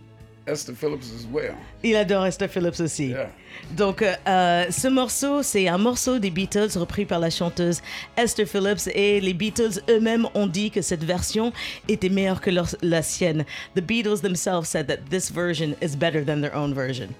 Esther 0.46 0.74
Phillips 0.74 1.10
as 1.12 1.26
well. 1.26 1.54
Il 1.82 1.96
adore 1.96 2.26
Esther 2.26 2.48
Phillips 2.48 2.80
aussi. 2.80 3.08
Yeah. 3.08 3.30
Donc, 3.76 4.02
euh, 4.02 4.66
ce 4.70 4.88
morceau, 4.88 5.42
c'est 5.42 5.68
un 5.68 5.78
morceau 5.78 6.18
des 6.18 6.30
Beatles 6.30 6.76
repris 6.76 7.06
par 7.06 7.18
la 7.18 7.30
chanteuse 7.30 7.80
Esther 8.16 8.46
Phillips 8.46 8.88
et 8.94 9.20
les 9.20 9.32
Beatles 9.32 9.80
eux-mêmes 9.88 10.26
ont 10.34 10.46
dit 10.46 10.70
que 10.70 10.82
cette 10.82 11.02
version 11.02 11.52
était 11.88 12.10
meilleure 12.10 12.40
que 12.40 12.50
leur, 12.50 12.66
la 12.82 13.02
sienne. 13.02 13.44
The 13.74 13.80
Beatles 13.80 14.20
themselves 14.20 14.68
said 14.68 14.86
that 14.88 15.08
this 15.10 15.30
version 15.30 15.76
is 15.80 15.96
better 15.96 16.22
than 16.24 16.40
their 16.42 16.54
own 16.54 16.74
version. 16.74 17.14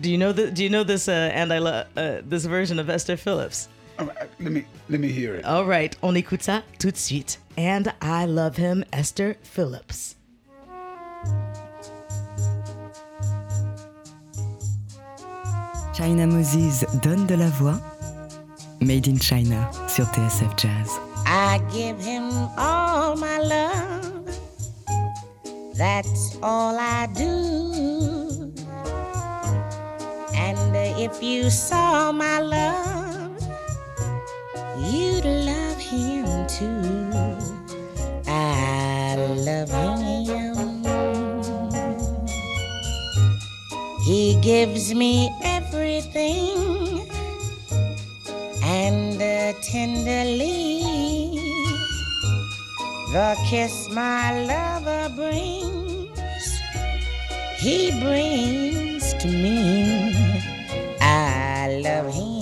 Do 0.00 0.10
you 0.10 0.18
know 0.18 0.32
the, 0.32 0.50
Do 0.50 0.62
you 0.62 0.68
know 0.68 0.84
this? 0.84 1.08
Uh, 1.08 1.30
and 1.32 1.52
I 1.52 1.58
love 1.58 1.86
uh, 1.96 2.20
this 2.28 2.44
version 2.44 2.78
of 2.78 2.90
Esther 2.90 3.16
Phillips? 3.16 3.68
Right, 3.98 4.28
let 4.40 4.52
me 4.52 4.66
let 4.90 5.00
me 5.00 5.08
hear 5.08 5.36
it. 5.36 5.44
All 5.46 5.64
right, 5.64 5.96
on 6.02 6.14
écoute 6.16 6.42
ça 6.42 6.62
tout 6.78 6.90
de 6.90 6.98
suite. 6.98 7.38
And 7.56 7.90
I 8.02 8.26
love 8.26 8.58
him, 8.58 8.84
Esther 8.92 9.36
Phillips. 9.42 10.15
China 15.96 16.26
Moses 16.26 16.84
donne 17.02 17.24
de 17.26 17.36
la 17.36 17.48
voix. 17.48 17.80
Made 18.82 19.08
in 19.08 19.18
China 19.18 19.70
sur 19.88 20.04
TSF 20.04 20.54
Jazz. 20.58 20.90
I 21.24 21.58
give 21.72 21.98
him 21.98 22.30
all 22.58 23.16
my 23.16 23.38
love. 23.38 24.28
That's 25.74 26.36
all 26.42 26.76
I 26.78 27.06
do. 27.14 28.52
And 30.34 30.76
if 31.00 31.22
you 31.22 31.48
saw 31.48 32.12
my 32.12 32.40
love, 32.40 33.32
you'd 34.78 35.24
love 35.24 35.78
him 35.78 36.26
too. 36.46 37.10
I 38.28 39.16
love 39.16 39.70
him. 39.70 39.96
He 44.04 44.38
gives 44.40 44.94
me 44.94 45.32
and 48.62 49.20
uh, 49.22 49.52
tenderly 49.62 50.82
the 53.12 53.36
kiss 53.48 53.88
my 53.90 54.44
lover 54.44 55.08
brings, 55.14 56.60
he 57.56 57.90
brings 58.02 59.14
to 59.14 59.28
me. 59.28 60.12
I 61.00 61.80
love 61.82 62.12
him. 62.12 62.36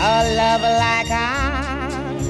A 0.00 0.16
love 0.40 0.62
like 0.84 1.10
ours 1.10 2.24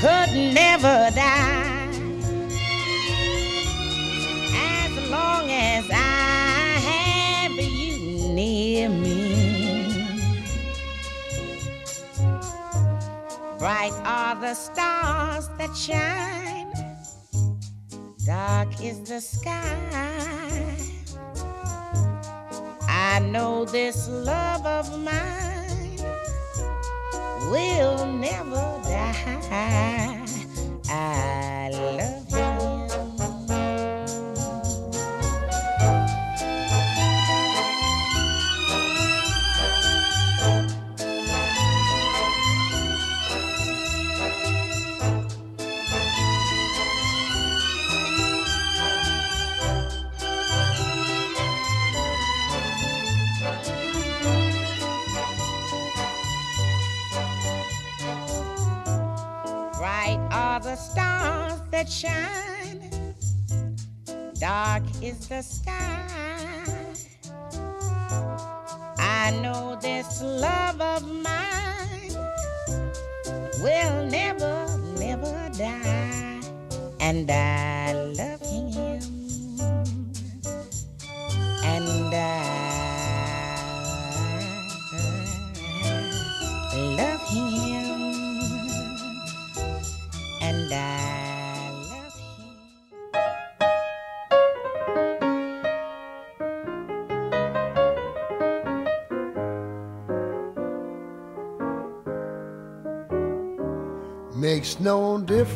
could 0.00 0.32
never 0.54 1.10
die 1.14 1.35
stars 15.86 16.66
that 16.74 17.06
shine, 17.32 17.56
dark 18.26 18.82
is 18.82 19.00
the 19.08 19.20
sky. 19.20 20.76
I 22.88 23.20
know 23.20 23.64
this 23.64 24.08
love 24.08 24.66
of 24.66 24.98
mine 24.98 25.98
will 27.50 28.06
never 28.06 28.80
die. 28.82 30.24
I 30.88 31.70
love 31.72 32.15
stars 60.76 61.60
that 61.70 61.88
shine, 61.88 63.14
dark 64.38 64.82
is 65.02 65.26
the 65.28 65.42
sky. 65.42 66.02
I 68.98 69.30
know 69.42 69.78
this 69.80 70.22
love 70.22 70.80
of 70.80 71.02
mine 71.10 72.14
will 73.60 74.06
never, 74.06 74.68
never 74.98 75.50
die, 75.56 76.40
and 77.00 77.30
I 77.30 77.92
love 77.92 78.35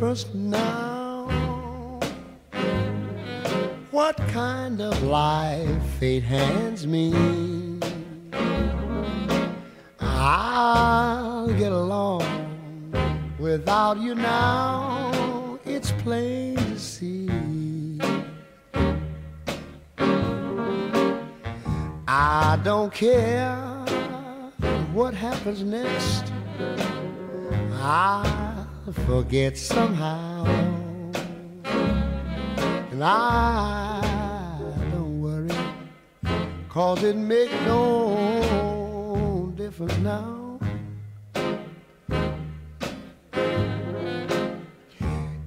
difference 0.00 0.34
now 0.34 1.28
what 3.90 4.16
kind 4.28 4.80
of 4.80 5.02
life 5.02 5.82
fate 5.98 6.22
hands 6.22 6.86
me. 6.86 7.12
I'll 10.00 11.48
get 11.48 11.72
along 11.72 12.24
without 13.38 14.00
you 14.00 14.14
now, 14.14 15.58
it's 15.66 15.92
plain 15.92 16.56
to 16.56 16.78
see. 16.78 17.28
I 22.08 22.58
don't 22.64 22.92
care 22.92 23.54
what 24.94 25.12
happens 25.12 25.62
next. 25.62 26.32
I'll 27.74 28.39
forget 28.92 29.56
somehow. 29.56 30.44
And 32.92 33.02
I 33.02 34.00
don't 34.92 35.20
worry, 35.20 35.50
cause 36.68 37.02
it 37.04 37.16
make 37.16 37.52
no 37.66 39.52
difference 39.56 39.96
now. 39.98 40.58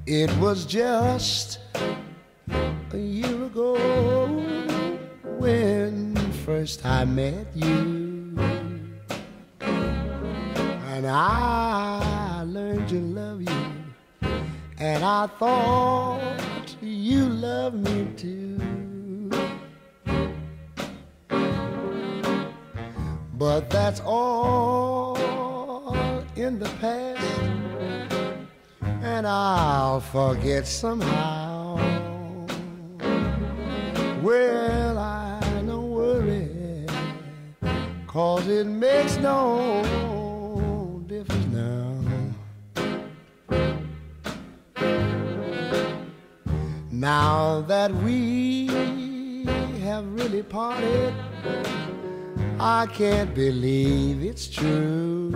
It 0.06 0.32
was 0.38 0.66
just 0.66 1.60
a 2.92 2.98
year 2.98 3.46
ago 3.46 3.76
when 5.38 6.16
first 6.46 6.86
I 6.86 7.06
met 7.06 7.48
you. 7.56 8.36
And 9.62 11.08
I 11.08 11.63
I 15.24 15.28
thought 15.28 16.76
you 16.82 17.24
loved 17.30 17.78
me 17.78 18.08
too. 18.18 19.30
But 23.36 23.70
that's 23.70 24.02
all 24.02 25.16
in 26.36 26.60
the 26.60 26.68
past. 26.82 27.24
And 29.02 29.26
I'll 29.26 30.02
forget 30.02 30.68
somehow. 30.68 31.78
Well, 34.22 34.98
I 34.98 35.40
don't 35.66 35.90
worry. 35.90 36.86
Cause 38.08 38.46
it 38.50 38.68
makes 38.68 39.16
no 39.16 40.13
Now 47.04 47.60
that 47.68 47.94
we 47.96 48.68
have 49.82 50.06
really 50.14 50.42
parted, 50.42 51.14
I 52.62 52.86
can't 52.86 53.36
believe 53.36 54.24
it's 54.24 54.48
true. 54.48 55.36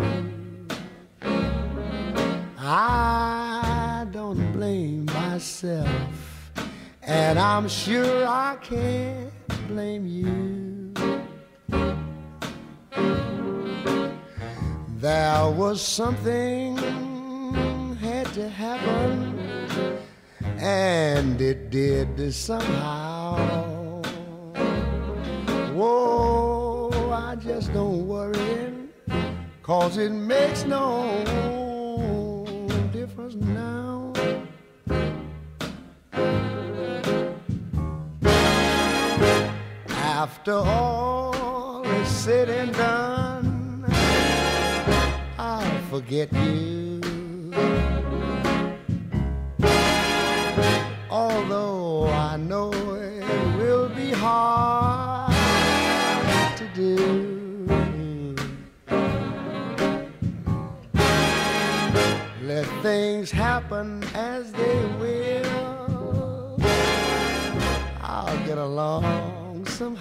I 2.58 4.08
don't 4.14 4.54
blame 4.54 5.08
myself, 5.08 5.90
and 7.02 7.38
I'm 7.38 7.68
sure 7.68 8.26
I 8.26 8.56
can't 8.62 9.30
blame 9.68 10.08
you. 10.08 10.94
There 15.00 15.52
was 15.52 15.82
something 15.82 16.78
had 18.00 18.28
to 18.36 18.48
happen, 18.48 20.07
and 20.60 21.40
it 21.40 21.70
did 21.70 22.34
somehow. 22.34 24.02
Whoa, 25.74 27.12
I 27.12 27.36
just 27.36 27.72
don't 27.74 28.08
worry, 28.08 28.74
cause 29.62 29.98
it 29.98 30.12
makes 30.12 30.66
no 30.66 31.24
difference 32.92 33.36
now. 33.36 34.14
After 39.90 40.54
all 40.54 41.84
is 41.84 42.08
said 42.08 42.50
and 42.50 42.74
done, 42.74 43.86
I'll 45.38 45.82
forget 45.92 46.34
you. 46.34 47.00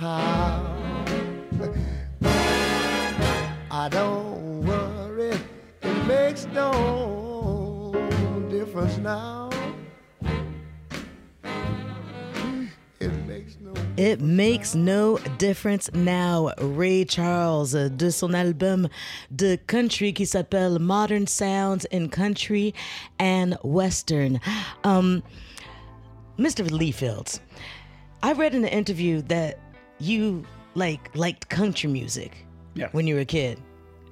Somehow. 0.07 1.05
I 3.71 3.89
don't 3.89 4.65
worry, 4.65 5.39
it 5.83 6.07
makes 6.07 6.47
no 6.47 7.93
difference 8.49 8.99
now. 8.99 9.51
It 12.99 13.13
makes 13.27 13.57
no 13.61 13.73
It 13.97 14.21
makes 14.21 14.75
no 14.75 15.19
difference 15.39 15.91
now. 15.93 16.53
Ray 16.59 17.05
Charles 17.05 17.75
euh, 17.75 17.89
de 17.89 18.11
son 18.11 18.35
album 18.35 18.89
de 19.35 19.57
country 19.67 20.13
qui 20.13 20.25
s'appelle 20.25 20.79
Modern 20.79 21.27
Sounds 21.27 21.85
in 21.93 22.09
Country 22.09 22.75
and 23.19 23.57
Western. 23.63 24.41
Um, 24.85 25.23
Mr. 26.39 26.71
Lee 26.71 26.93
Fields, 26.93 27.41
I 28.23 28.33
read 28.33 28.55
in 28.55 28.65
an 28.65 28.71
interview 28.71 29.23
that 29.23 29.59
you 29.99 30.45
like 30.75 31.15
liked 31.15 31.49
country 31.49 31.89
music 31.91 32.33
Yeah. 32.75 32.89
when 32.93 33.07
you 33.07 33.15
were 33.15 33.23
a 33.23 33.25
kid, 33.25 33.59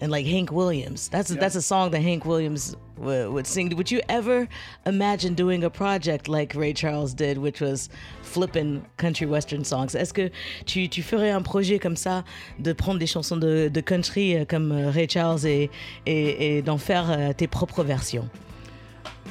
and 0.00 0.10
like 0.10 0.26
Hank 0.26 0.50
Williams. 0.50 1.08
That's 1.08 1.30
a, 1.30 1.34
that's 1.34 1.54
a 1.56 1.62
song 1.62 1.90
that 1.90 2.00
Hank 2.02 2.24
Williams 2.24 2.74
would, 2.96 3.28
would 3.30 3.46
sing. 3.46 3.74
Would 3.76 3.90
you 3.90 4.00
ever 4.08 4.48
imagine 4.86 5.34
doing 5.34 5.64
a 5.64 5.70
project 5.70 6.28
like 6.28 6.54
Ray 6.54 6.72
Charles 6.72 7.12
did, 7.14 7.36
which 7.38 7.60
was 7.60 7.88
flipping 8.22 8.84
country 8.96 9.26
western 9.26 9.64
songs? 9.64 9.94
Est-ce 9.94 10.12
que 10.14 10.30
tu, 10.64 10.88
tu 10.88 11.02
ferais 11.02 11.30
un 11.30 11.42
projet 11.42 11.78
comme 11.78 11.96
ça, 11.96 12.24
de 12.58 12.72
prendre 12.72 12.98
des 12.98 13.06
chansons 13.06 13.36
de, 13.36 13.68
de 13.68 13.80
country 13.82 14.36
euh, 14.36 14.44
comme 14.46 14.72
euh, 14.72 14.90
Ray 14.90 15.08
Charles 15.08 15.44
et, 15.46 15.70
et, 16.06 16.56
et 16.58 16.62
d'en 16.62 16.78
faire 16.78 17.10
euh, 17.10 17.32
tes 17.34 17.46
propres 17.46 17.84
versions? 17.84 18.28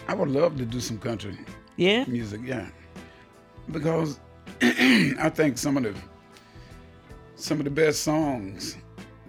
I 0.07 0.13
would 0.13 0.29
love 0.29 0.57
to 0.57 0.65
do 0.65 0.79
some 0.79 0.99
country 0.99 1.35
Yeah. 1.77 2.05
music, 2.07 2.41
yeah, 2.45 2.65
because 3.71 4.19
I 4.61 5.29
think 5.33 5.57
some 5.57 5.75
of 5.77 5.83
the 5.83 5.93
some 7.43 7.59
of 7.59 7.65
the 7.65 7.69
best 7.71 8.03
songs 8.03 8.77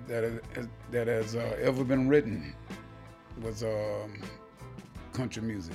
that 0.07 0.40
that 0.92 1.09
has 1.09 1.35
uh, 1.35 1.57
ever 1.61 1.83
been 1.83 2.09
written 2.09 2.55
was 3.42 3.64
um, 3.64 4.22
country 5.12 5.42
music. 5.42 5.74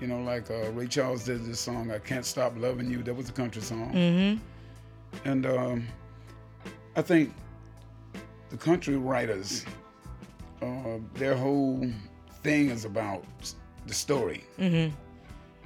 You 0.00 0.08
know, 0.08 0.20
like 0.22 0.50
uh, 0.50 0.72
Ray 0.72 0.88
Charles 0.88 1.22
did 1.24 1.44
this 1.44 1.60
song, 1.60 1.92
"I 1.92 2.00
Can't 2.00 2.24
Stop 2.26 2.54
Loving 2.58 2.90
You." 2.90 3.04
That 3.04 3.14
was 3.14 3.28
a 3.28 3.32
country 3.32 3.62
song, 3.62 3.92
Mm-hmm. 3.94 5.28
and 5.28 5.46
um, 5.46 5.86
I 6.96 7.02
think 7.02 7.32
the 8.50 8.56
country 8.56 8.96
writers, 8.96 9.64
uh, 10.60 10.98
their 11.14 11.36
whole 11.36 11.88
thing 12.42 12.70
is 12.70 12.84
about 12.84 13.24
the 13.86 13.94
story. 13.94 14.42
Mm-hmm. 14.58 14.92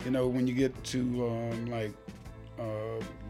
You 0.04 0.10
know, 0.10 0.26
when 0.28 0.46
you 0.46 0.52
get 0.52 0.74
to 0.84 1.00
um, 1.28 1.66
like 1.66 1.94
uh, 2.58 2.64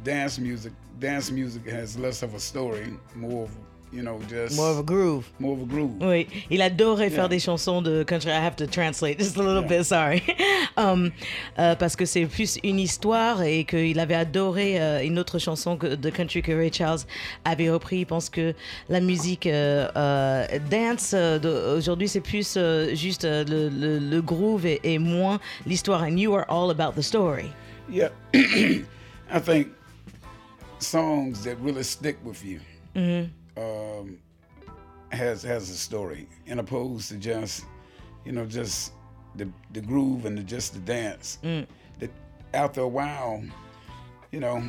dance 0.04 0.38
music, 0.38 0.72
dance 1.00 1.30
music 1.30 1.66
has 1.68 1.96
less 1.98 2.22
of 2.22 2.34
a 2.34 2.38
story, 2.40 2.86
more 3.14 3.44
of 3.44 3.50
you 3.90 4.02
know 4.02 4.18
just 4.28 4.54
More 4.54 4.68
of 4.70 4.78
a 4.78 4.82
groove. 4.82 5.24
more 5.38 5.54
of 5.54 5.62
a 5.62 5.64
groove. 5.64 5.92
Oui, 6.00 6.26
il 6.50 6.60
adorait 6.60 7.08
faire 7.08 7.28
des 7.30 7.38
chansons 7.38 7.80
de 7.80 8.02
country. 8.04 8.30
I 8.30 8.34
have 8.44 8.54
to 8.56 8.66
translate 8.66 9.18
just 9.18 9.36
a 9.38 9.42
little 9.42 9.62
Yeah. 9.62 9.78
bit, 9.78 9.84
sorry. 9.84 10.22
Um, 10.76 11.10
euh, 11.58 11.74
parce 11.74 11.96
que 11.96 12.04
c'est 12.04 12.24
plus 12.26 12.58
une 12.62 12.78
histoire 12.78 13.42
et 13.42 13.64
qu'il 13.64 13.98
avait 13.98 14.14
adoré 14.14 14.80
euh, 14.80 15.02
une 15.02 15.18
autre 15.18 15.40
chanson 15.40 15.76
que- 15.76 15.96
de 15.96 16.10
country 16.10 16.40
que 16.40 16.52
Ray 16.52 16.70
Charles 16.72 17.00
avait 17.44 17.68
repris. 17.68 18.00
Il 18.00 18.06
pense 18.06 18.30
que 18.30 18.54
la 18.88 19.00
musique 19.00 19.46
euh, 19.48 20.46
dance 20.70 21.14
aujourd'hui, 21.76 22.06
c'est 22.06 22.20
plus 22.20 22.56
juste 22.94 23.24
le, 23.24 23.68
le- 23.70 23.98
le 23.98 24.22
groove 24.22 24.66
et, 24.66 24.78
et 24.84 24.98
moins 25.00 25.40
l'histoire. 25.66 26.02
And 26.04 26.16
you 26.16 26.32
are 26.36 26.44
all 26.48 26.70
about 26.70 26.92
the 26.94 27.02
story. 27.02 27.50
Yeah, 27.90 28.10
I 29.30 29.38
think 29.38 29.68
songs 30.78 31.44
that 31.44 31.58
really 31.60 31.82
stick 31.82 32.18
with 32.24 32.44
you 32.44 32.60
um, 33.56 34.18
has 35.10 35.42
has 35.42 35.70
a 35.70 35.74
story, 35.74 36.28
in 36.46 36.58
opposed 36.58 37.08
to 37.10 37.16
just 37.16 37.64
you 38.24 38.32
know 38.32 38.46
just 38.46 38.92
the 39.36 39.48
the 39.72 39.80
groove 39.80 40.24
and 40.26 40.38
the, 40.38 40.42
just 40.42 40.72
the 40.74 40.80
dance. 40.80 41.38
That 41.98 42.10
after 42.54 42.80
a 42.82 42.88
while, 42.88 43.42
you 44.32 44.40
know, 44.40 44.62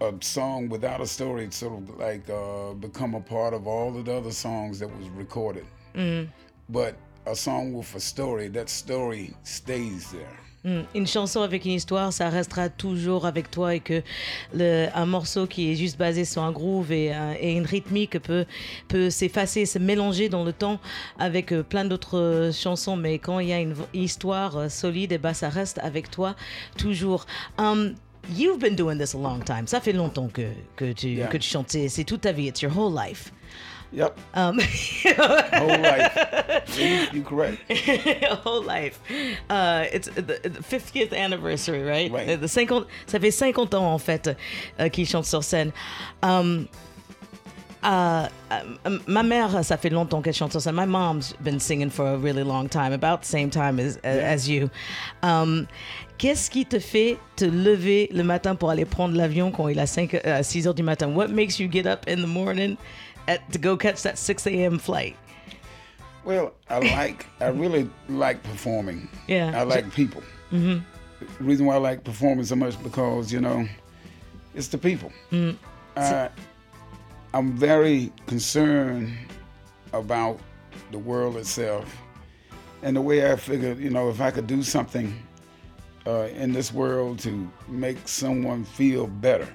a 0.00 0.12
song 0.20 0.68
without 0.68 1.00
a 1.00 1.06
story 1.06 1.48
sort 1.50 1.74
of 1.82 1.98
like 1.98 2.28
uh, 2.28 2.72
become 2.74 3.14
a 3.14 3.20
part 3.20 3.54
of 3.54 3.66
all 3.66 3.96
of 3.96 4.04
the 4.04 4.14
other 4.14 4.32
songs 4.32 4.78
that 4.80 4.88
was 4.98 5.08
recorded. 5.10 5.66
But 6.68 6.96
a 7.26 7.34
song 7.36 7.72
with 7.72 7.94
a 7.94 8.00
story, 8.00 8.48
that 8.48 8.68
story 8.68 9.34
stays 9.44 10.10
there. 10.10 10.38
Mm. 10.64 10.82
Une 10.94 11.06
chanson 11.08 11.42
avec 11.42 11.64
une 11.64 11.72
histoire, 11.72 12.12
ça 12.12 12.28
restera 12.28 12.68
toujours 12.68 13.26
avec 13.26 13.50
toi 13.50 13.74
et 13.74 13.80
que 13.80 14.00
le, 14.54 14.86
un 14.94 15.06
morceau 15.06 15.48
qui 15.48 15.72
est 15.72 15.74
juste 15.74 15.98
basé 15.98 16.24
sur 16.24 16.42
un 16.42 16.52
groove 16.52 16.92
et, 16.92 17.12
un- 17.12 17.34
et 17.34 17.52
une 17.54 17.66
rythmique 17.66 18.18
peut, 18.20 18.44
peut 18.86 19.10
s'effacer, 19.10 19.66
se 19.66 19.80
mélanger 19.80 20.28
dans 20.28 20.44
le 20.44 20.52
temps 20.52 20.78
avec 21.18 21.50
euh, 21.52 21.64
plein 21.64 21.84
d'autres 21.84 22.16
euh, 22.16 22.52
chansons, 22.52 22.94
mais 22.96 23.18
quand 23.18 23.40
il 23.40 23.48
y 23.48 23.52
a 23.52 23.58
une 23.60 23.74
histoire 23.92 24.56
euh, 24.56 24.68
solide, 24.68 25.10
et 25.10 25.18
ben 25.18 25.34
ça 25.34 25.48
reste 25.48 25.78
avec 25.80 26.10
toi 26.12 26.36
toujours. 26.78 27.26
Um, 27.58 27.94
you've 28.32 28.60
been 28.60 28.76
doing 28.76 28.98
this 28.98 29.16
a 29.16 29.18
long 29.18 29.40
time. 29.40 29.66
Ça 29.66 29.80
fait 29.80 29.92
longtemps 29.92 30.28
que, 30.28 30.42
que, 30.76 30.92
tu, 30.92 31.08
Yeah. 31.08 31.26
que 31.26 31.38
tu 31.38 31.48
chantes. 31.48 31.70
C'est 31.88 32.04
toute 32.04 32.20
ta 32.20 32.30
vie. 32.30 32.46
It's 32.46 32.62
your 32.62 32.70
whole 32.76 32.94
life. 32.96 33.32
Yep, 33.92 34.18
Um, 34.34 34.58
whole 35.52 35.78
life. 35.80 37.12
You 37.12 37.22
correct. 37.22 37.58
whole 38.42 38.62
life. 38.62 38.98
Uh, 39.50 39.84
it's 39.92 40.08
the, 40.08 40.22
the 40.22 40.62
50th 40.62 41.12
anniversary, 41.12 41.82
right? 41.82 42.10
Right. 42.10 42.26
The, 42.26 42.36
the 42.38 42.48
50, 42.48 42.86
ça 43.06 43.20
fait 43.20 43.30
50 43.30 43.74
ans 43.74 43.92
en 43.92 43.98
fait 43.98 44.30
euh, 44.80 44.88
qu'il 44.88 45.06
chante 45.06 45.26
sur 45.26 45.44
scène. 45.44 45.72
Um, 46.22 46.68
uh, 47.82 48.28
ma 49.06 49.22
mère, 49.22 49.62
ça 49.62 49.76
fait 49.76 49.90
longtemps 49.90 50.22
qu'elle 50.22 50.32
chante 50.32 50.52
sur 50.52 50.62
scène. 50.62 50.74
My 50.74 50.86
mom's 50.86 51.34
been 51.40 51.60
singing 51.60 51.90
for 51.90 52.06
a 52.06 52.16
really 52.16 52.44
long 52.44 52.68
time, 52.68 52.94
about 52.94 53.20
the 53.20 53.26
same 53.26 53.50
time 53.50 53.78
as, 53.78 53.98
as 54.04 54.48
you. 54.48 54.70
Um, 55.22 55.66
Qu'est-ce 56.22 56.48
qui 56.50 56.64
te 56.64 56.78
fait 56.78 57.18
te 57.34 57.44
lever 57.44 58.08
le 58.12 58.22
matin 58.22 58.54
pour 58.54 58.70
aller 58.70 58.84
prendre 58.84 59.16
l'avion 59.16 59.50
quand 59.50 59.66
il 59.66 59.76
est 59.76 59.82
à 59.82 59.86
5, 59.86 60.14
euh, 60.24 60.40
6 60.40 60.68
heures 60.68 60.74
du 60.74 60.84
matin? 60.84 61.08
What 61.08 61.28
makes 61.28 61.58
you 61.58 61.68
get 61.68 61.84
up 61.84 62.04
in 62.08 62.22
the 62.22 62.28
morning 62.28 62.76
at, 63.28 63.50
to 63.52 63.58
go 63.58 63.76
catch 63.76 64.02
that 64.02 64.18
6 64.18 64.46
a.m. 64.46 64.78
flight? 64.78 65.16
Well, 66.24 66.54
I 66.70 66.78
like, 66.78 67.26
I 67.40 67.48
really 67.48 67.90
like 68.08 68.42
performing. 68.42 69.08
Yeah. 69.26 69.52
I 69.54 69.64
like 69.64 69.92
people. 69.92 70.22
Mm-hmm. 70.52 70.84
The 71.38 71.44
reason 71.44 71.66
why 71.66 71.74
I 71.74 71.78
like 71.78 72.04
performing 72.04 72.44
so 72.44 72.56
much 72.56 72.80
because 72.82 73.32
you 73.32 73.40
know, 73.40 73.66
it's 74.54 74.68
the 74.68 74.78
people. 74.78 75.12
I, 75.96 76.28
I'm 77.34 77.56
very 77.56 78.12
concerned 78.26 79.16
about 79.92 80.38
the 80.90 80.98
world 80.98 81.36
itself, 81.36 81.96
and 82.82 82.96
the 82.96 83.00
way 83.00 83.30
I 83.30 83.36
figured, 83.36 83.78
you 83.78 83.90
know, 83.90 84.10
if 84.10 84.20
I 84.20 84.30
could 84.30 84.46
do 84.46 84.62
something 84.62 85.14
uh, 86.06 86.28
in 86.34 86.52
this 86.52 86.72
world 86.72 87.18
to 87.20 87.50
make 87.68 88.06
someone 88.06 88.64
feel 88.64 89.06
better, 89.06 89.48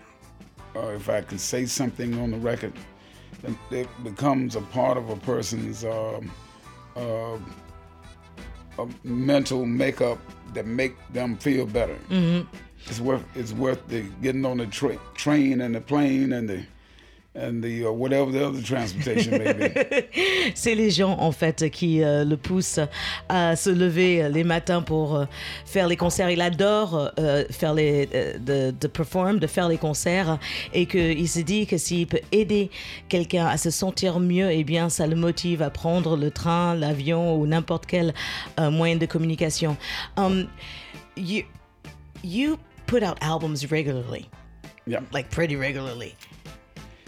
or 0.73 0.93
if 0.95 1.09
I 1.09 1.21
could 1.21 1.39
say 1.39 1.65
something 1.65 2.19
on 2.19 2.31
the 2.31 2.37
record 2.37 2.73
it 3.71 3.87
becomes 4.03 4.55
a 4.55 4.61
part 4.61 4.97
of 4.97 5.09
a 5.09 5.15
person's 5.17 5.83
um, 5.85 6.31
uh, 6.95 7.37
a 8.79 8.87
mental 9.03 9.65
makeup 9.65 10.19
that 10.53 10.65
make 10.65 10.95
them 11.13 11.35
feel 11.37 11.65
better. 11.65 11.97
It's 12.85 12.99
worth 12.99 13.23
it's 13.35 13.53
worth 13.53 13.85
the 13.87 14.03
getting 14.21 14.45
on 14.45 14.57
the 14.57 14.67
tra- 14.67 14.99
train 15.15 15.61
and 15.61 15.75
the 15.75 15.81
plane 15.81 16.31
and 16.33 16.47
the 16.47 16.63
and 17.37 17.61
the 17.61 17.85
uh, 17.85 17.91
whatever 17.91 18.31
the 18.31 18.45
other 18.45 18.61
transportation 18.61 19.37
may 19.37 19.53
be. 19.53 19.69
C'est 20.55 20.75
les 20.75 20.89
gens 20.89 21.17
en 21.19 21.31
fait 21.31 21.69
qui 21.69 22.01
euh, 22.03 22.25
le 22.25 22.37
poussent 22.37 22.79
à 23.29 23.55
se 23.55 23.69
lever 23.69 24.23
euh, 24.23 24.29
les 24.29 24.43
matins 24.43 24.81
pour 24.81 25.15
euh, 25.15 25.25
faire 25.65 25.87
les 25.87 25.95
concerts. 25.95 26.29
Il 26.29 26.41
adore 26.41 27.11
euh, 27.19 27.45
faire 27.49 27.73
les 27.73 28.07
de, 28.39 28.71
de 28.71 28.87
perform, 28.87 29.39
de 29.39 29.47
faire 29.47 29.69
les 29.69 29.77
concerts 29.77 30.39
et 30.73 30.85
qu'il 30.85 31.29
se 31.29 31.39
dit 31.39 31.67
que 31.67 31.77
s'il 31.77 32.07
peut 32.07 32.21
aider 32.31 32.69
quelqu'un 33.09 33.45
à 33.45 33.57
se 33.57 33.69
sentir 33.69 34.19
mieux, 34.19 34.51
eh 34.51 34.63
bien 34.63 34.89
ça 34.89 35.07
le 35.07 35.15
motive 35.15 35.61
à 35.61 35.69
prendre 35.69 36.17
le 36.17 36.31
train, 36.31 36.75
l'avion 36.75 37.35
ou 37.35 37.45
n'importe 37.45 37.85
quel 37.85 38.13
moyen 38.57 38.95
de 38.95 39.05
communication. 39.05 39.77
Um, 40.17 40.47
you 41.15 41.43
you 42.23 42.57
put 42.85 43.03
out 43.03 43.17
albums 43.21 43.65
regularly, 43.69 44.29
yeah. 44.85 45.01
like 45.11 45.29
pretty 45.29 45.55
regularly. 45.55 46.15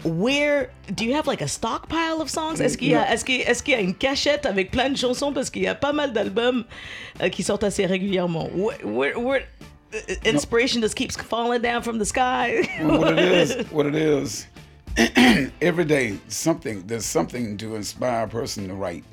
Where 0.04 0.70
do 0.94 1.04
you 1.04 1.14
have 1.14 1.26
like 1.26 1.42
a 1.42 1.48
stockpile 1.48 2.20
of 2.20 2.28
songs? 2.30 2.60
Est-ce 2.60 2.76
qu'il 2.76 2.88
y, 2.88 2.94
a- 2.94 3.00
No. 3.00 3.06
est-ce 3.12 3.24
qu'il- 3.24 3.40
est-ce 3.42 3.62
qu'il 3.62 3.74
y 3.74 3.76
a 3.76 3.80
une 3.80 3.94
cachette 3.94 4.46
avec 4.46 4.70
plein 4.70 4.90
de 4.90 4.96
chansons 4.96 5.32
parce 5.32 5.50
qu'il 5.50 5.62
y 5.62 5.66
a 5.68 5.74
pas 5.74 5.92
mal 5.92 6.12
d'albums 6.12 6.64
euh, 7.22 7.28
qui 7.28 7.42
sortent 7.42 7.64
assez 7.64 7.86
régulièrement. 7.86 8.48
Where, 8.54 8.78
where, 8.84 9.18
where- 9.20 9.46
uh, 9.92 9.98
inspiration 10.24 10.80
just 10.80 10.94
keeps 10.94 11.16
falling 11.16 11.60
down 11.62 11.82
from 11.82 11.98
the 11.98 12.04
sky. 12.06 12.68
Well, 12.80 12.98
what 13.00 13.12
it 13.12 13.18
is, 13.18 13.56
what 13.72 13.86
it 13.86 13.94
is, 13.94 14.46
every 15.60 15.84
day 15.84 16.18
something 16.28 16.82
there's 16.86 17.04
something 17.06 17.56
to 17.58 17.74
inspire 17.76 18.24
a 18.24 18.28
person 18.28 18.66
to 18.68 18.74
write. 18.74 19.04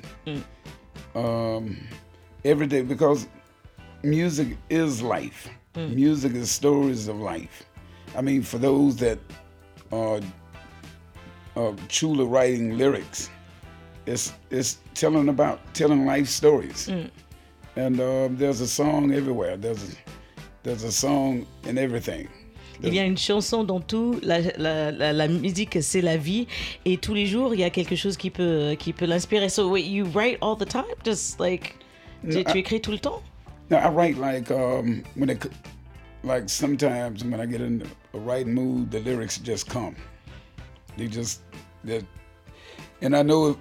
Um, 1.14 1.76
every 2.44 2.66
day 2.66 2.82
because 2.82 3.26
music 4.02 4.56
is 4.70 5.02
life. 5.02 5.48
Music 5.76 6.34
is 6.34 6.50
stories 6.50 7.06
of 7.08 7.16
life. 7.20 7.64
I 8.16 8.20
mean, 8.22 8.42
for 8.42 8.58
those 8.58 8.96
that 8.96 9.18
are, 9.92 10.20
are 11.58 11.74
truly 11.88 12.24
writing 12.24 12.78
lyrics, 12.78 13.30
it's 14.06 14.32
it's 14.50 14.78
telling 14.94 15.28
about 15.28 15.58
telling 15.74 16.06
life 16.06 16.28
stories. 16.28 16.88
And 17.76 18.00
um, 18.00 18.36
there's 18.36 18.60
a 18.60 18.66
song 18.66 19.12
everywhere. 19.12 19.56
There's 19.56 19.82
a, 19.82 19.92
there's 20.62 20.84
a 20.84 20.92
song 20.92 21.46
in 21.64 21.78
everything. 21.78 22.28
Il 22.80 22.94
y 22.94 23.00
a 23.00 23.04
une 23.04 23.16
chanson 23.16 23.64
dans 23.64 23.80
tout. 23.80 24.20
La, 24.22 24.38
la, 24.56 24.92
la, 24.92 25.12
la 25.12 25.28
musique, 25.28 25.82
c'est 25.82 26.00
la 26.00 26.16
vie. 26.16 26.46
Et 26.84 26.96
tous 26.96 27.12
les 27.12 27.26
jours, 27.26 27.52
il 27.54 27.60
y 27.60 27.64
a 27.64 27.70
quelque 27.70 27.96
chose 27.96 28.16
qui 28.16 28.30
peut, 28.30 28.76
qui 28.78 28.92
peut 28.92 29.06
l'inspirer. 29.06 29.48
So, 29.48 29.68
wait, 29.68 29.84
you 29.84 30.04
write 30.14 30.38
all 30.40 30.56
the 30.56 30.64
time? 30.64 30.84
Just 31.04 31.40
like. 31.40 31.74
Tu, 32.22 32.44
tu 32.44 32.58
écris 32.58 32.80
tout 32.80 32.92
le 32.92 32.98
temps? 32.98 33.22
No, 33.70 33.78
I 33.78 33.88
write 33.88 34.16
like 34.18 34.50
um, 34.50 35.02
when 35.16 35.30
it, 35.30 35.44
like 36.22 36.48
sometimes 36.48 37.24
when 37.24 37.40
I 37.40 37.46
get 37.46 37.60
in 37.60 37.82
a 38.14 38.18
writing 38.18 38.54
mood, 38.54 38.90
the 38.90 39.00
lyrics 39.00 39.38
just 39.38 39.68
come. 39.68 39.94
They 40.98 41.06
just, 41.08 41.40
they 41.84 42.02
and 43.00 43.14
I 43.16 43.22
know 43.22 43.50
if, 43.50 43.56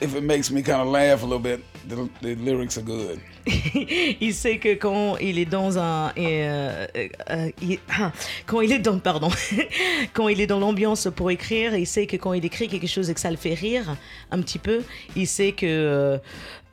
if 0.00 0.14
it 0.14 0.22
makes 0.22 0.50
me 0.50 0.62
kind 0.62 0.80
of 0.80 0.88
laugh 0.88 1.22
a 1.22 1.26
little 1.26 1.40
bit, 1.42 1.60
the, 1.88 2.08
the 2.22 2.36
lyrics 2.36 2.78
are 2.78 2.82
good. 2.82 3.20
il 4.20 4.34
sait 4.34 4.58
que 4.58 4.74
quand 4.74 5.16
il 5.16 5.38
est 5.38 5.46
dans 5.46 5.78
un 5.78 6.12
euh, 6.18 6.86
euh, 7.30 7.50
il- 7.62 7.78
ah, 7.98 8.12
quand 8.46 8.60
il 8.60 8.70
est 8.70 8.78
dans 8.78 8.98
pardon 8.98 9.30
quand 10.12 10.28
il 10.28 10.42
est 10.42 10.46
dans 10.46 10.58
l'ambiance 10.60 11.08
pour 11.16 11.30
écrire 11.30 11.74
il 11.74 11.86
sait 11.86 12.06
que 12.06 12.16
quand 12.18 12.34
il 12.34 12.44
écrit 12.44 12.68
quelque 12.68 12.86
chose 12.86 13.08
et 13.08 13.14
que 13.14 13.18
ça 13.20 13.30
le 13.30 13.38
fait 13.38 13.54
rire 13.54 13.96
un 14.30 14.42
petit 14.42 14.58
peu 14.58 14.82
il 15.16 15.26
sait 15.26 15.52
que 15.52 15.66
euh, 15.66 16.18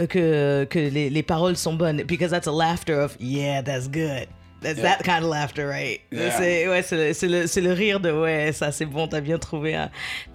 que 0.08 0.66
que 0.70 0.78
les, 0.78 1.10
les 1.10 1.24
paroles 1.24 1.56
sont 1.56 1.74
bonnes 1.74 2.04
because 2.04 2.32
that's 2.32 2.48
a 2.48 2.52
laughter 2.52 3.00
of 3.00 3.16
yeah 3.22 3.64
that's 3.64 3.88
good 3.90 4.28
That's 4.62 4.80
Yeah. 4.80 4.96
that 4.98 5.04
kind 5.04 5.24
of 5.24 5.30
laughter, 5.30 5.68
right? 5.68 6.02
Yeah. 6.12 6.32
C'est 6.38 6.68
ouais, 6.68 6.82
le, 6.92 7.62
le, 7.62 7.74
rire 7.74 8.00
de 8.00 8.12
ouais, 8.12 8.52
ça 8.54 8.72
c'est 8.72 8.86
bon, 8.86 9.08
t'as 9.08 9.22
bien 9.22 9.38
trouvé 9.38 9.76
un, 9.76 9.92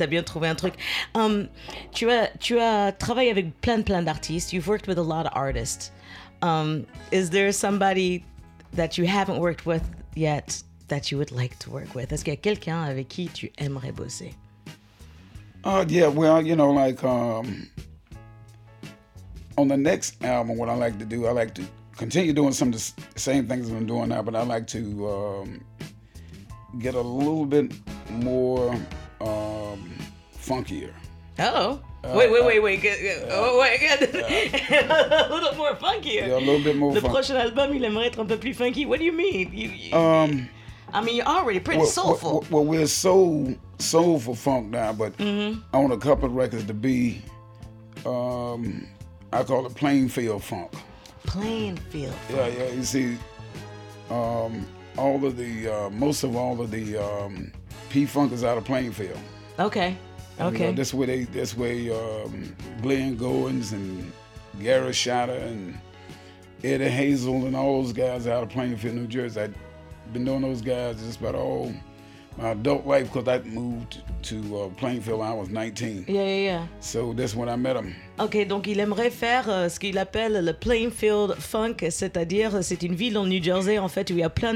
bien 0.08 0.22
trouvé 0.22 0.48
un 0.48 0.54
truc. 0.54 0.74
Um, 1.14 1.48
tu 1.92 2.08
as 2.08 2.28
tu 2.38 2.58
as 2.60 2.92
travaillé 2.92 3.30
avec 3.30 3.60
plein 3.60 3.82
plein 3.82 4.02
d'artistes. 4.02 4.52
You've 4.52 4.68
worked 4.68 4.86
with 4.86 4.98
a 4.98 5.02
lot 5.02 5.26
of 5.26 5.32
artists. 5.34 5.90
Um, 6.40 6.86
is 7.10 7.30
there 7.30 7.52
somebody 7.52 8.24
that 8.74 8.96
you 8.96 9.06
haven't 9.06 9.38
worked 9.40 9.66
with 9.66 9.82
yet 10.14 10.62
that 10.88 11.10
you 11.10 11.18
would 11.18 11.32
like 11.32 11.58
to 11.60 11.70
work 11.70 11.94
with? 11.94 12.12
Est-ce 12.12 12.22
qu'il 12.24 12.32
y 12.32 12.36
a 12.36 12.40
quelqu'un 12.40 12.84
avec 12.84 13.08
qui 13.08 13.28
tu 13.28 13.50
aimerais 13.58 13.92
bosser? 13.92 14.34
Uh, 15.64 15.84
yeah, 15.88 16.08
well, 16.08 16.40
you 16.40 16.56
know, 16.56 16.70
like 16.70 17.02
um, 17.04 17.68
on 19.56 19.68
the 19.68 19.76
next 19.76 20.22
album, 20.24 20.56
what 20.56 20.68
I 20.68 20.74
like 20.74 20.98
to 20.98 21.04
do, 21.04 21.26
I 21.26 21.32
like 21.32 21.54
to 21.54 21.62
continue 21.96 22.32
doing 22.32 22.52
some 22.52 22.68
of 22.68 22.74
the 22.74 23.20
same 23.20 23.46
things 23.46 23.70
I'm 23.70 23.86
doing 23.86 24.08
now, 24.08 24.22
but 24.22 24.34
I 24.34 24.42
like 24.42 24.66
to 24.68 25.08
um, 25.08 25.64
get 26.78 26.94
a 26.94 27.00
little 27.00 27.46
bit 27.46 27.72
more 28.10 28.70
um, 29.20 29.92
funkier. 30.36 30.92
Oh. 31.38 31.80
wait, 32.04 32.30
wait, 32.30 32.44
wait, 32.44 32.60
wait. 32.62 32.82
Good, 32.82 32.98
good. 33.00 33.28
oh, 33.30 33.58
wait, 33.60 33.80
good. 33.80 34.14
a 34.14 35.28
little 35.32 35.54
more 35.56 35.74
funky. 35.76 36.10
Yeah, 36.10 36.36
a 36.36 36.38
little 36.38 36.60
bit 36.62 36.76
more 36.76 36.92
Le 36.92 37.00
fun- 37.00 37.10
prochain 37.10 37.36
album, 37.36 37.72
il 37.74 37.82
aimerait 37.84 38.06
être 38.08 38.18
un 38.20 38.26
peu 38.26 38.36
plus 38.38 38.54
funky. 38.54 38.84
What 38.86 38.98
do 38.98 39.04
you 39.04 39.12
mean? 39.12 39.50
You, 39.52 39.68
you- 39.68 39.96
Um, 39.96 40.48
I 40.92 41.00
mean, 41.02 41.16
you're 41.16 41.26
already 41.26 41.58
pretty 41.60 41.78
well, 41.80 41.86
soulful. 41.88 42.44
Well, 42.50 42.64
well, 42.64 42.64
we're 42.64 42.86
soul 42.86 43.54
soulful 43.78 44.34
funk 44.34 44.68
now, 44.70 44.92
but 44.92 45.16
Mm-hmm. 45.16 45.60
I 45.72 45.78
want 45.78 45.92
a 45.92 45.96
couple 45.96 46.26
of 46.26 46.34
records 46.34 46.64
to 46.66 46.74
be, 46.74 47.22
um, 48.04 48.86
I 49.32 49.42
call 49.42 49.64
it 49.66 49.74
plain 49.74 50.08
field 50.08 50.44
funk. 50.44 50.70
Plain 51.24 51.76
field. 51.76 52.14
Yeah, 52.30 52.46
yeah. 52.48 52.68
You 52.68 52.82
see, 52.82 53.16
um, 54.10 54.66
all 54.98 55.24
of 55.24 55.36
the 55.36 55.68
uh, 55.68 55.90
most 55.90 56.22
of 56.24 56.36
all 56.36 56.60
of 56.60 56.70
the 56.70 56.98
um, 56.98 57.52
P 57.90 58.04
Funk 58.06 58.32
is 58.32 58.44
out 58.44 58.58
of 58.58 58.64
Plainfield. 58.64 59.18
Okay. 59.58 59.96
And, 60.38 60.54
Okay. 60.54 60.72
that's 60.72 60.92
where 60.94 61.06
they. 61.06 61.24
That's 61.24 61.56
where 61.56 61.92
um, 61.94 62.56
Glenn 62.82 63.16
Goins 63.16 63.72
and 63.72 64.10
Garry 64.60 64.90
Shider 64.92 65.40
and 65.46 65.78
Eddie 66.64 66.88
Hazel 66.88 67.46
and 67.46 67.54
all 67.56 67.82
those 67.82 67.92
guys 67.92 68.26
out 68.26 68.42
of 68.42 68.48
Plainfield, 68.48 68.94
New 68.94 69.06
Jersey. 69.06 69.40
I've 69.42 69.54
been 70.12 70.24
knowing 70.24 70.42
those 70.42 70.60
guys 70.62 71.00
just 71.02 71.20
about 71.20 71.34
all 71.34 71.72
my 72.38 72.50
adult 72.50 72.86
life 72.86 73.12
because 73.12 73.28
I 73.28 73.42
moved 73.46 74.02
to 74.22 74.58
uh, 74.60 74.68
Plainfield 74.70 75.20
when 75.20 75.28
I 75.28 75.34
was 75.34 75.50
19. 75.50 76.06
Yeah, 76.08 76.22
yeah, 76.22 76.24
yeah. 76.36 76.66
So 76.80 77.12
that's 77.12 77.34
when 77.34 77.48
I 77.48 77.56
met 77.56 77.74
them. 77.74 77.94
Ok, 78.18 78.46
donc 78.46 78.66
il 78.66 78.78
aimerait 78.78 79.10
faire 79.10 79.46
euh, 79.48 79.68
ce 79.70 79.80
qu'il 79.80 79.96
appelle 79.96 80.44
le 80.44 80.52
Plainfield 80.52 81.34
Funk, 81.40 81.76
c'est-à-dire 81.88 82.56
euh, 82.56 82.58
c'est 82.62 82.82
une 82.82 82.94
ville 82.94 83.16
en 83.16 83.24
New 83.24 83.42
Jersey 83.42 83.78
en 83.78 83.88
fait 83.88 84.10
où 84.10 84.12
il 84.12 84.18
y 84.18 84.22
a 84.22 84.28
plein 84.28 84.54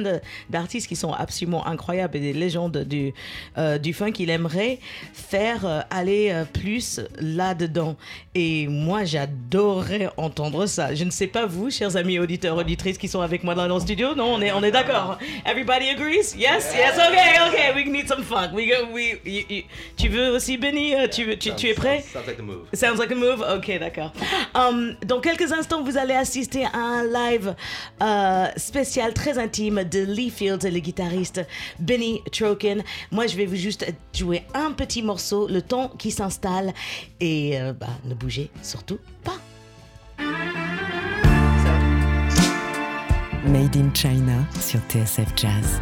d'artistes 0.51 0.87
qui 0.87 0.95
sont 0.95 1.13
absolument 1.13 1.67
incroyables 1.67 2.17
et 2.19 2.21
des 2.21 2.33
légendes 2.35 2.77
du, 2.85 3.15
euh, 3.57 3.79
du 3.79 3.95
funk. 3.95 4.13
Il 4.19 4.29
aimerait 4.29 4.79
faire 5.15 5.65
euh, 5.67 5.81
aller 5.91 6.45
plus 6.53 7.01
là-dedans. 7.19 7.97
Et 8.35 8.69
moi 8.69 9.05
j'adorerais 9.05 10.11
entendre 10.19 10.67
ça. 10.67 10.95
Je 10.95 11.05
ne 11.05 11.11
sais 11.11 11.27
pas 11.27 11.47
vous, 11.47 11.71
chers 11.71 11.97
amis 11.97 12.19
auditeurs, 12.19 12.57
auditrices 12.59 12.99
qui 12.99 13.09
sont 13.09 13.23
avec 13.23 13.43
moi 13.43 13.55
dans 13.55 13.67
le 13.67 13.81
studio, 13.81 14.15
non, 14.15 14.35
on 14.35 14.41
est, 14.43 14.53
on 14.53 14.63
est 14.63 14.71
d'accord. 14.71 15.19
Everybody 15.47 15.89
agrees? 15.89 16.37
Yes, 16.37 16.73
yes, 16.77 16.95
ok, 16.99 17.19
ok, 17.49 17.75
we 17.75 17.87
need 17.87 18.07
some 18.07 18.23
funk. 18.23 18.51
We 18.53 18.69
go, 18.69 18.93
we, 18.93 19.19
you- 19.25 19.45
you- 19.49 19.65
tu 19.97 20.09
veux 20.09 20.31
aussi 20.37 20.59
Benny, 20.59 20.93
tu, 21.11 21.25
veux- 21.25 21.39
tu, 21.39 21.53
tu 21.55 21.69
es 21.69 21.75
prêt? 21.75 22.03
Sounds 22.13 22.27
like 22.27 22.37
the 22.37 22.43
move. 22.43 22.67
Sounds 22.75 22.99
like 22.99 23.11
a 23.11 23.15
move? 23.15 23.43
Ok, 23.55 23.79
d'accord. 23.79 24.13
Um, 24.55 24.95
dans 25.07 25.21
quelques 25.21 25.53
instants, 25.53 25.83
vous 25.83 25.97
allez 25.97 26.15
assister 26.15 26.65
à 26.65 26.79
un 26.79 27.05
live 27.05 27.55
euh, 28.03 28.47
spécial 28.57 29.15
très 29.15 29.39
intime 29.39 29.85
de 29.85 30.01
Lee 30.01 30.31
Fields 30.31 30.67
et 30.67 30.71
le 30.71 30.81
guitariste 30.81 31.41
Benny 31.79 32.23
Troken. 32.33 32.83
Moi, 33.11 33.27
je 33.27 33.37
vais 33.37 33.47
vous 33.47 33.57
juste 33.57 33.87
jouer 34.15 34.43
un 34.55 34.73
petit 34.73 35.03
morceau, 35.03 35.47
le 35.49 35.63
temps 35.63 35.89
qui 35.99 36.11
s'installe. 36.11 36.73
Et 37.21 37.61
euh, 37.61 37.73
bah, 37.73 37.89
ne 38.05 38.15
bougez 38.15 38.51
surtout 38.63 38.99
pas. 39.23 39.37
Made 43.47 43.77
in 43.77 43.95
China 43.95 44.45
sur 44.61 44.81
TSF 44.89 45.33
Jazz. 45.37 45.81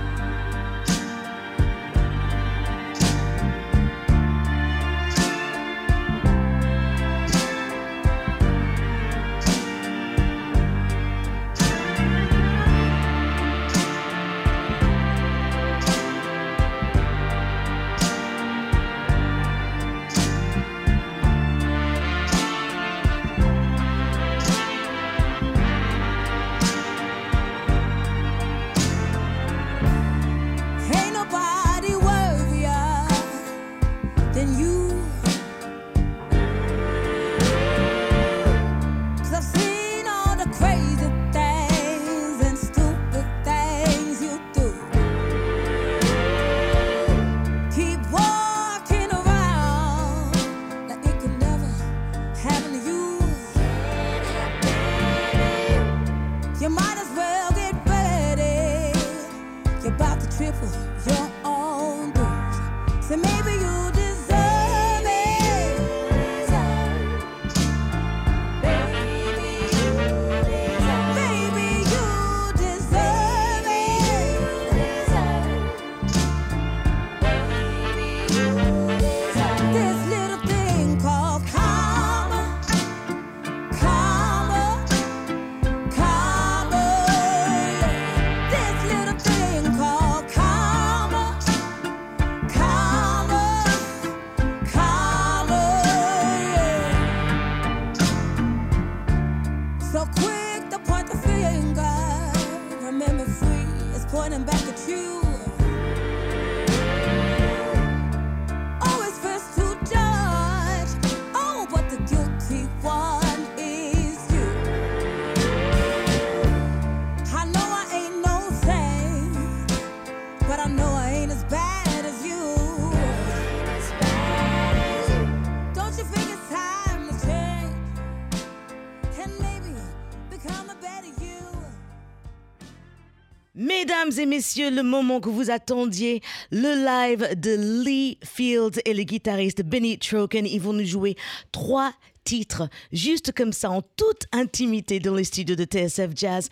Messieurs, 134.26 134.70
le 134.70 134.82
moment 134.82 135.20
que 135.20 135.28
vous 135.28 135.50
attendiez, 135.50 136.22
le 136.50 136.84
live 136.84 137.38
de 137.38 137.82
Lee 137.84 138.18
Fields 138.24 138.80
et 138.84 138.94
le 138.94 139.02
guitariste 139.02 139.62
Benny 139.62 139.98
Troken. 139.98 140.46
Ils 140.46 140.60
vont 140.60 140.72
nous 140.72 140.86
jouer 140.86 141.16
trois 141.52 141.92
titres, 142.24 142.68
juste 142.92 143.32
comme 143.32 143.52
ça, 143.52 143.70
en 143.70 143.82
toute 143.82 144.24
intimité 144.32 144.98
dans 144.98 145.14
les 145.14 145.22
studios 145.24 145.56
de 145.56 145.64
TSF 145.64 146.10
Jazz. 146.14 146.48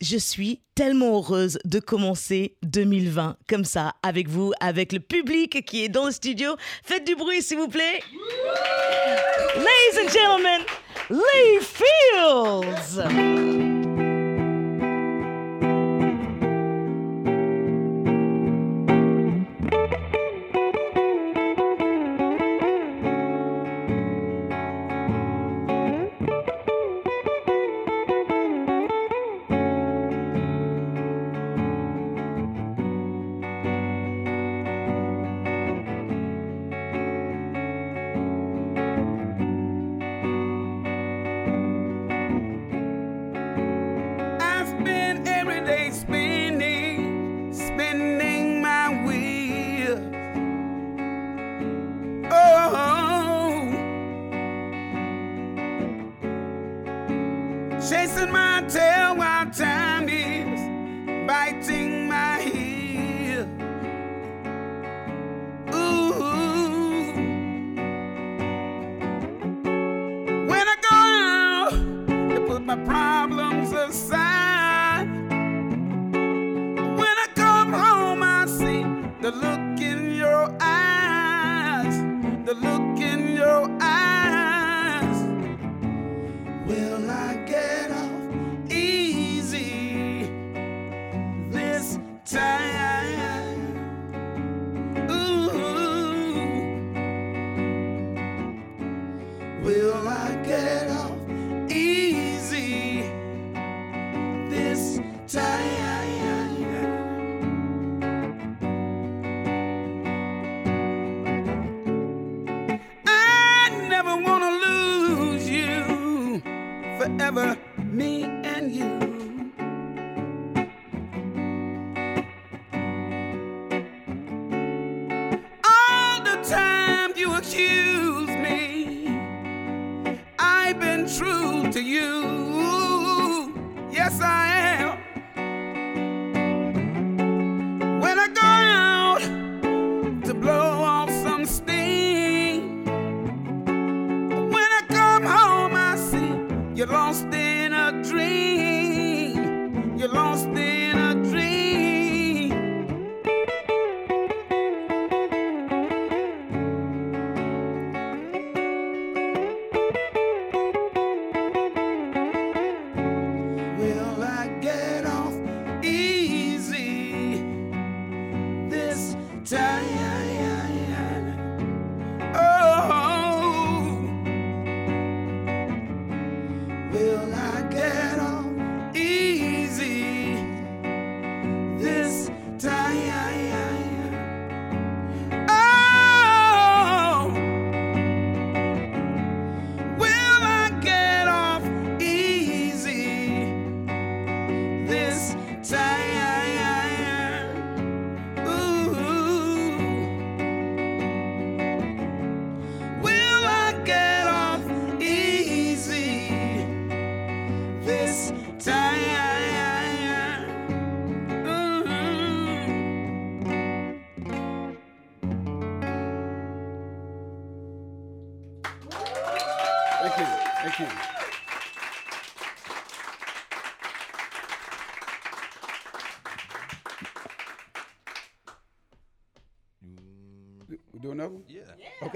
Je 0.00 0.16
suis 0.18 0.60
tellement 0.74 1.16
heureuse 1.16 1.58
de 1.64 1.80
commencer 1.80 2.56
2020 2.62 3.36
comme 3.48 3.64
ça, 3.64 3.94
avec 4.02 4.28
vous, 4.28 4.52
avec 4.60 4.92
le 4.92 5.00
public 5.00 5.64
qui 5.64 5.84
est 5.84 5.88
dans 5.88 6.04
le 6.06 6.12
studio. 6.12 6.56
Faites 6.84 7.06
du 7.06 7.16
bruit, 7.16 7.42
s'il 7.42 7.58
vous 7.58 7.68
plaît. 7.68 8.00
Ladies 9.56 9.98
and 10.04 10.10
gentlemen, 10.12 10.60
Lee 11.10 11.60
Fields. 11.62 13.00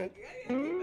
Ok. 0.01 0.13
Mm. 0.49 0.81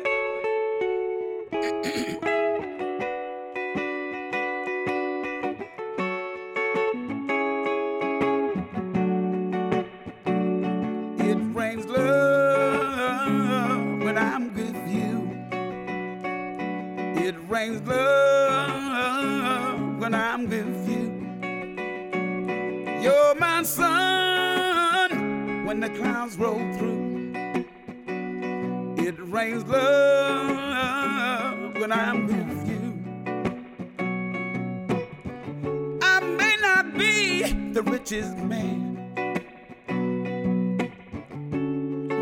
Richest 38.10 38.38
man. 38.38 39.12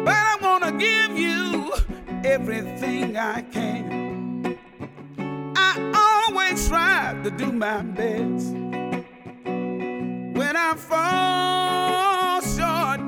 But 0.03 0.13
I 0.15 0.37
wanna 0.41 0.71
give 0.71 1.15
you 1.15 1.73
everything 2.23 3.17
I 3.17 3.41
can. 3.41 4.57
I 5.55 6.27
always 6.27 6.67
try 6.67 7.15
to 7.23 7.29
do 7.29 7.51
my 7.51 7.81
best. 7.81 8.53
When 10.39 10.55
I 10.55 10.73
fall 10.75 12.41
short, 12.41 13.01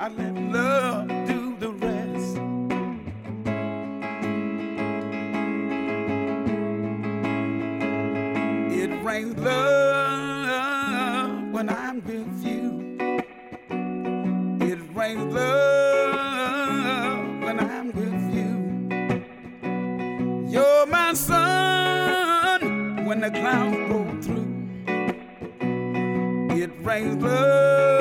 I 0.00 0.08
let 0.08 0.34
love 0.56 1.08
do 1.26 1.54
the 1.58 1.70
rest. 1.70 2.38
It 8.80 9.04
rains 9.04 9.36
love 9.38 9.81
It 15.12 15.18
love 15.18 16.48
when 17.42 17.60
I'm 17.60 17.88
with 17.92 18.34
you. 18.34 18.50
You're 20.48 20.86
my 20.86 21.12
sun 21.12 23.04
when 23.04 23.20
the 23.20 23.30
clouds 23.30 23.76
roll 23.90 24.06
through. 24.22 24.48
It 26.58 26.70
rains 26.82 27.22
love 27.22 27.91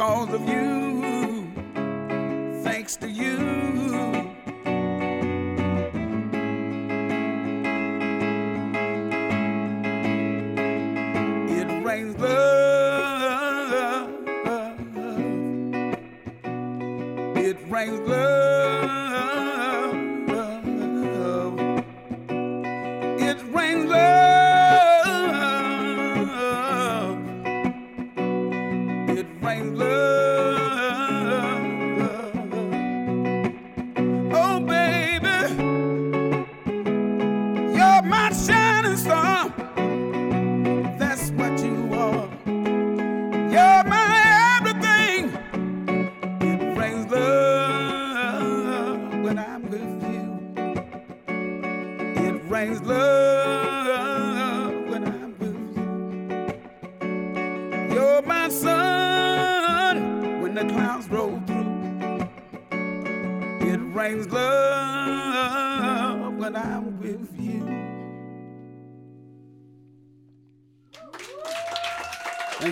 because 0.00 0.32
of 0.32 0.48
you. 0.48 1.44
Thanks 2.64 2.96
to 2.96 3.10
you. 3.10 3.69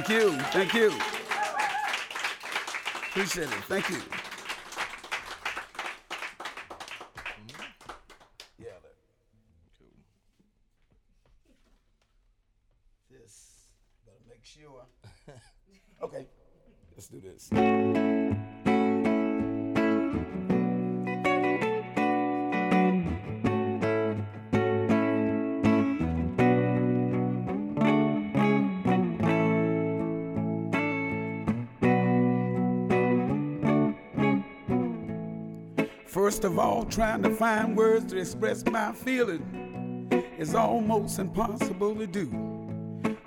Thank 0.08 0.22
you. 0.22 0.38
Thank 0.40 0.72
you. 0.72 0.92
Appreciate 3.10 3.44
it. 3.44 3.64
Thank 3.68 3.90
you. 3.90 4.00
Yeah. 8.58 8.68
This, 13.10 13.68
better 14.06 14.16
make 14.26 14.42
sure. 14.46 14.86
okay, 16.02 16.26
let's 16.96 17.08
do 17.08 17.20
this. 17.20 18.17
First 36.28 36.44
of 36.44 36.58
all, 36.58 36.84
trying 36.84 37.22
to 37.22 37.34
find 37.34 37.74
words 37.74 38.12
to 38.12 38.18
express 38.18 38.62
my 38.66 38.92
feeling 38.92 40.10
is 40.36 40.54
almost 40.54 41.18
impossible 41.18 41.94
to 41.94 42.06
do. 42.06 42.26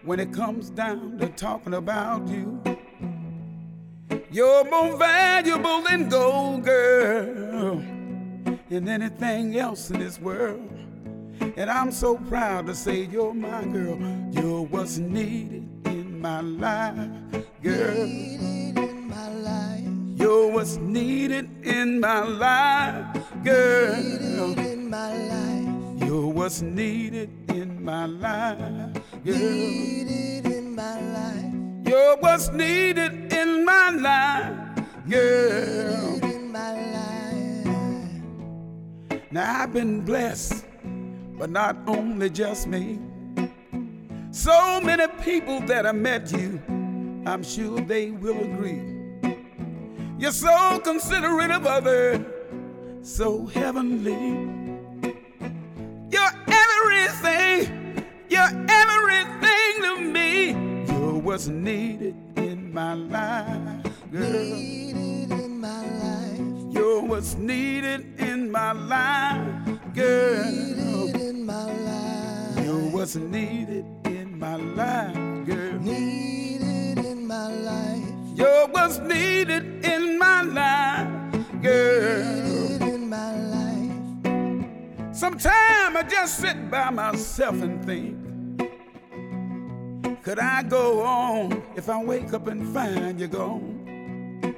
When 0.03 0.19
it 0.19 0.31
comes 0.31 0.69
down 0.69 1.17
to 1.17 1.29
talking 1.29 1.73
about 1.73 2.27
you, 2.27 2.61
you're 4.29 4.69
more 4.69 4.95
valuable 4.97 5.81
than 5.81 6.09
gold, 6.09 6.63
girl, 6.63 7.79
and 8.69 8.87
anything 8.87 9.57
else 9.57 9.89
in 9.89 9.97
this 9.97 10.19
world. 10.19 10.69
And 11.57 11.71
I'm 11.71 11.91
so 11.91 12.17
proud 12.17 12.67
to 12.67 12.75
say 12.75 13.05
you're 13.05 13.33
my 13.33 13.65
girl. 13.65 13.97
You're 14.29 14.61
what's 14.61 14.99
needed 14.99 15.67
in 15.87 16.21
my 16.21 16.41
life, 16.41 17.09
girl. 17.63 18.50
You're 20.31 20.47
what's 20.47 20.77
needed 20.77 21.49
in 21.61 21.99
my 21.99 22.23
life, 22.23 23.03
girl. 23.43 23.95
In 23.95 24.89
my 24.89 25.13
life. 25.27 26.07
You're 26.07 26.27
what's 26.27 26.61
needed 26.61 27.29
in 27.49 27.83
my 27.83 28.05
life, 28.05 28.57
girl. 29.25 29.35
Needed 29.35 30.45
in 30.45 30.73
my 30.73 31.01
life. 31.01 31.53
You're 31.85 32.15
what's 32.19 32.49
needed 32.53 33.33
in 33.33 33.65
my 33.65 33.89
life, 33.89 34.55
girl. 35.09 36.23
In 36.23 36.49
my 36.49 36.75
life. 39.09 39.21
Now 39.31 39.63
I've 39.63 39.73
been 39.73 39.99
blessed, 39.99 40.63
but 41.37 41.49
not 41.49 41.75
only 41.87 42.29
just 42.29 42.67
me. 42.67 43.01
So 44.31 44.79
many 44.79 45.07
people 45.25 45.59
that 45.67 45.85
I 45.85 45.91
met 45.91 46.31
you, 46.31 46.61
I'm 47.25 47.43
sure 47.43 47.81
they 47.81 48.11
will 48.11 48.39
agree. 48.39 48.90
You're 50.21 50.31
so 50.31 50.79
considerate 50.83 51.49
of 51.49 51.65
others, 51.65 52.23
so 53.01 53.47
heavenly. 53.47 54.13
You're 56.11 56.33
everything, 56.47 58.05
you're 58.29 58.53
everything 58.69 59.81
to 59.81 59.99
me. 59.99 60.51
You're 60.85 61.17
what's 61.17 61.47
needed 61.47 62.15
in 62.37 62.71
my 62.71 62.93
life, 62.93 63.83
girl. 64.11 64.29
Needed 64.31 65.31
in 65.31 65.59
my 65.59 65.85
life. 65.89 66.71
You're 66.71 67.01
what's 67.01 67.33
needed 67.33 68.19
in 68.19 68.51
my 68.51 68.73
life, 68.73 69.41
girl. 69.95 70.45
Needed 70.45 71.19
in 71.19 71.45
my 71.47 71.65
life. 71.65 72.63
You're 72.63 72.91
what's 72.91 73.15
needed 73.15 73.85
in 74.05 74.37
my 74.37 74.55
life, 74.55 75.15
girl. 75.47 75.79
Needed 75.79 76.99
in 77.07 77.25
my 77.25 77.47
life. 77.47 78.21
You're 78.35 78.67
what's 78.67 78.99
needed 78.99 79.80
Sometimes 85.21 85.95
I 85.95 86.01
just 86.09 86.39
sit 86.39 86.71
by 86.71 86.89
myself 86.89 87.61
and 87.61 87.85
think. 87.85 88.17
could 90.23 90.39
I 90.39 90.63
go 90.63 91.03
on 91.03 91.61
if 91.75 91.89
I 91.89 92.03
wake 92.03 92.33
up 92.33 92.47
and 92.47 92.67
find 92.73 93.19
you 93.19 93.27
gone? 93.27 94.55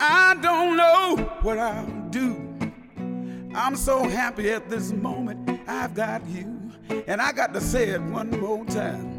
I 0.00 0.34
don't 0.42 0.76
know 0.76 1.18
what 1.42 1.56
I'll 1.56 1.86
do. 2.10 2.34
I'm 3.54 3.76
so 3.76 4.08
happy 4.08 4.50
at 4.50 4.68
this 4.68 4.90
moment 4.90 5.60
I've 5.68 5.94
got 5.94 6.26
you. 6.26 6.72
And 7.06 7.22
I 7.22 7.30
got 7.30 7.54
to 7.54 7.60
say 7.60 7.90
it 7.90 8.02
one 8.02 8.30
more 8.40 8.64
time. 8.64 9.15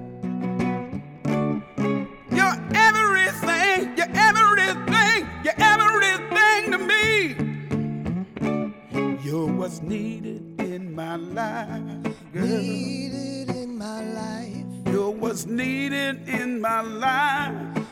What's 9.68 9.82
needed 9.82 10.62
in 10.62 10.96
my 10.96 11.18
life, 11.18 12.32
girl. 12.32 12.48
Needed 12.48 13.50
in 13.50 13.78
my 13.78 14.02
life, 14.14 14.64
You're 14.86 15.10
what's 15.10 15.46
needed 15.46 16.26
in 16.30 16.62
my 16.62 16.80
life, 16.80 17.52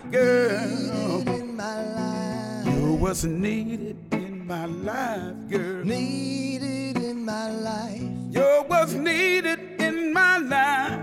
girl. 0.09 0.69
Needed 0.69 1.27
in 1.27 1.57
my 1.57 1.83
life, 1.83 2.65
You're 2.65 2.93
what's 2.95 3.25
needed 3.25 3.97
in 4.13 4.47
my 4.47 4.65
life, 4.67 5.33
girl. 5.49 5.83
needed 5.83 6.95
in 7.03 7.25
my 7.25 7.51
life, 7.51 8.01
You're 8.31 8.63
what's 8.63 8.93
needed 8.93 9.59
in 9.77 10.13
my 10.13 10.37
life, 10.37 10.97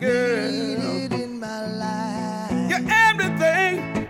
girl. 0.00 0.50
needed 0.50 1.12
in 1.20 1.38
my 1.38 1.66
life. 1.66 2.70
You're 2.70 2.90
everything. 2.90 4.08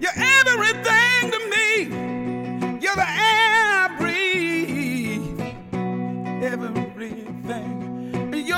You're 0.00 0.16
everything 0.16 1.11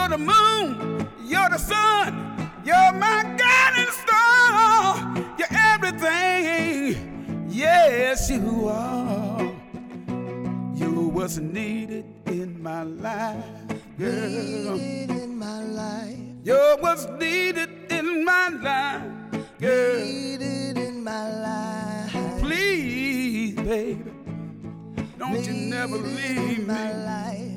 You're 0.05 0.19
the 0.19 0.19
moon. 0.19 1.09
You're 1.25 1.49
the 1.49 1.57
sun. 1.57 2.51
You're 2.63 2.93
my 2.93 3.23
guiding 3.39 3.91
star. 3.91 5.17
You're 5.39 5.49
everything. 5.51 7.47
Yes, 7.49 8.29
you 8.29 8.69
are. 8.69 9.51
You're 10.75 11.09
what's 11.09 11.39
needed 11.39 12.05
in 12.27 12.63
my 12.63 12.83
life, 12.83 13.43
girl. 13.99 14.77
Needed 14.77 15.11
in 15.11 15.39
my 15.39 15.63
life, 15.63 16.19
You're 16.45 16.77
what's 16.81 17.07
needed 17.19 17.71
in 17.91 18.27
my 18.27 18.51
life, 18.51 19.03
girl. 19.59 20.05
needed 20.05 20.77
in 20.77 21.03
my 21.03 21.31
life. 21.41 22.41
Please, 22.41 23.55
baby, 23.55 24.05
don't 25.19 25.47
you 25.47 25.55
never 25.55 25.97
leave 25.97 26.69
me. 26.69 27.54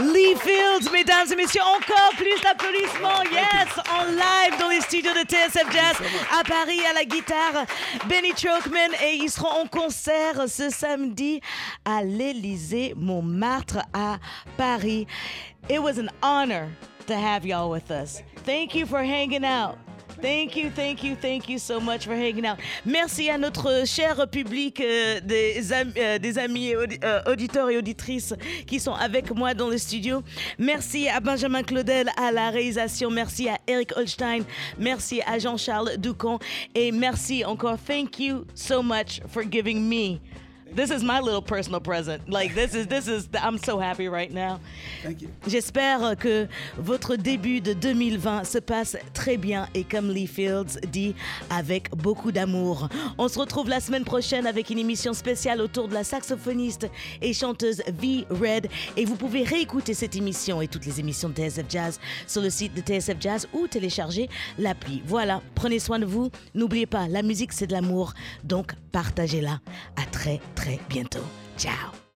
Lee 0.00 0.34
Fields, 0.36 0.90
mesdames 0.92 1.26
et 1.30 1.36
messieurs, 1.36 1.60
encore 1.60 2.12
plus 2.16 2.40
d'applaudissements. 2.42 3.22
Yes, 3.30 3.68
en 3.90 4.04
live 4.04 4.58
dans 4.58 4.68
les 4.68 4.80
studios 4.80 5.12
de 5.12 5.20
TSF 5.28 5.70
Jazz 5.70 5.96
à 6.32 6.42
Paris 6.42 6.80
à 6.88 6.94
la 6.94 7.04
guitare. 7.04 7.66
Benny 8.08 8.32
Chokman 8.34 8.94
et 9.04 9.16
ils 9.16 9.30
seront 9.30 9.62
en 9.62 9.66
concert 9.66 10.48
ce 10.48 10.70
samedi 10.70 11.40
à 11.84 12.02
l'Élysée 12.02 12.94
Montmartre 12.96 13.80
à 13.92 14.18
Paris. 14.56 15.06
It 15.68 15.82
was 15.82 15.98
an 15.98 16.08
honor 16.22 16.68
to 17.06 17.14
have 17.14 17.44
y'all 17.44 17.70
with 17.70 17.90
us. 17.90 18.22
Thank 18.46 18.74
you 18.74 18.86
for 18.86 19.00
hanging 19.00 19.44
out. 19.44 19.76
Thank 20.20 20.56
you, 20.56 20.70
thank 20.70 21.02
you, 21.02 21.16
thank 21.16 21.48
you 21.48 21.58
so 21.58 21.80
much 21.80 22.04
for 22.04 22.14
hanging 22.14 22.46
out. 22.46 22.58
Merci 22.84 23.30
à 23.30 23.38
notre 23.38 23.86
cher 23.86 24.26
public 24.28 24.80
euh, 24.80 25.20
euh, 25.30 26.18
des 26.18 26.38
amis 26.38 26.74
euh, 26.74 27.20
auditeurs 27.26 27.70
et 27.70 27.78
auditrices 27.78 28.34
qui 28.66 28.80
sont 28.80 28.92
avec 28.92 29.30
moi 29.34 29.54
dans 29.54 29.68
le 29.68 29.78
studio. 29.78 30.22
Merci 30.58 31.08
à 31.08 31.20
Benjamin 31.20 31.62
Claudel 31.62 32.10
à 32.18 32.32
la 32.32 32.50
réalisation. 32.50 33.10
Merci 33.10 33.48
à 33.48 33.58
Eric 33.66 33.96
Holstein. 33.96 34.40
Merci 34.78 35.22
à 35.26 35.38
Jean-Charles 35.38 35.96
Ducon. 35.96 36.38
Et 36.74 36.92
merci 36.92 37.44
encore. 37.44 37.78
Thank 37.78 38.18
you 38.18 38.44
so 38.54 38.82
much 38.82 39.20
for 39.28 39.42
giving 39.42 39.88
me. 39.88 40.20
This 40.74 40.90
is 40.90 41.02
my 41.02 41.18
little 41.20 41.42
personal 41.42 41.80
present. 41.80 42.28
Like 42.28 42.54
this 42.54 42.74
is 42.74 42.86
this 42.86 43.08
is 43.08 43.28
I'm 43.42 43.58
so 43.58 43.80
happy 43.80 44.08
right 44.08 44.32
now. 44.32 44.60
thank 45.02 45.20
you. 45.20 45.28
J'espère 45.46 46.16
que 46.16 46.46
votre 46.78 47.16
début 47.16 47.60
de 47.60 47.72
2020 47.72 48.44
se 48.44 48.58
passe 48.58 48.96
très 49.12 49.36
bien 49.36 49.68
et 49.74 49.82
comme 49.82 50.10
Lee 50.10 50.28
Fields 50.28 50.78
dit, 50.88 51.14
avec 51.50 51.90
beaucoup 51.96 52.30
d'amour. 52.30 52.88
On 53.18 53.26
se 53.28 53.38
retrouve 53.38 53.68
la 53.68 53.80
semaine 53.80 54.04
prochaine 54.04 54.46
avec 54.46 54.70
une 54.70 54.78
émission 54.78 55.12
spéciale 55.12 55.60
autour 55.60 55.88
de 55.88 55.94
la 55.94 56.04
saxophoniste 56.04 56.88
et 57.20 57.32
chanteuse 57.32 57.82
V. 58.00 58.26
Red. 58.30 58.68
Et 58.96 59.04
vous 59.04 59.16
pouvez 59.16 59.42
réécouter 59.42 59.92
cette 59.94 60.14
émission 60.14 60.62
et 60.62 60.68
toutes 60.68 60.86
les 60.86 61.00
émissions 61.00 61.28
de 61.28 61.34
TSF 61.34 61.66
Jazz 61.68 62.00
sur 62.26 62.42
le 62.42 62.50
site 62.50 62.74
de 62.74 62.80
TSF 62.80 63.16
Jazz 63.18 63.48
ou 63.52 63.66
télécharger 63.66 64.28
l'appli. 64.58 65.02
Voilà, 65.04 65.42
prenez 65.54 65.80
soin 65.80 65.98
de 65.98 66.06
vous. 66.06 66.30
N'oubliez 66.54 66.86
pas, 66.86 67.08
la 67.08 67.22
musique 67.22 67.52
c'est 67.52 67.66
de 67.66 67.72
l'amour, 67.72 68.14
donc 68.44 68.72
partagez-la. 68.92 69.60
À 69.96 70.04
très 70.10 70.40
très 70.60 70.78
bientôt. 70.88 71.24
Ciao 71.56 71.99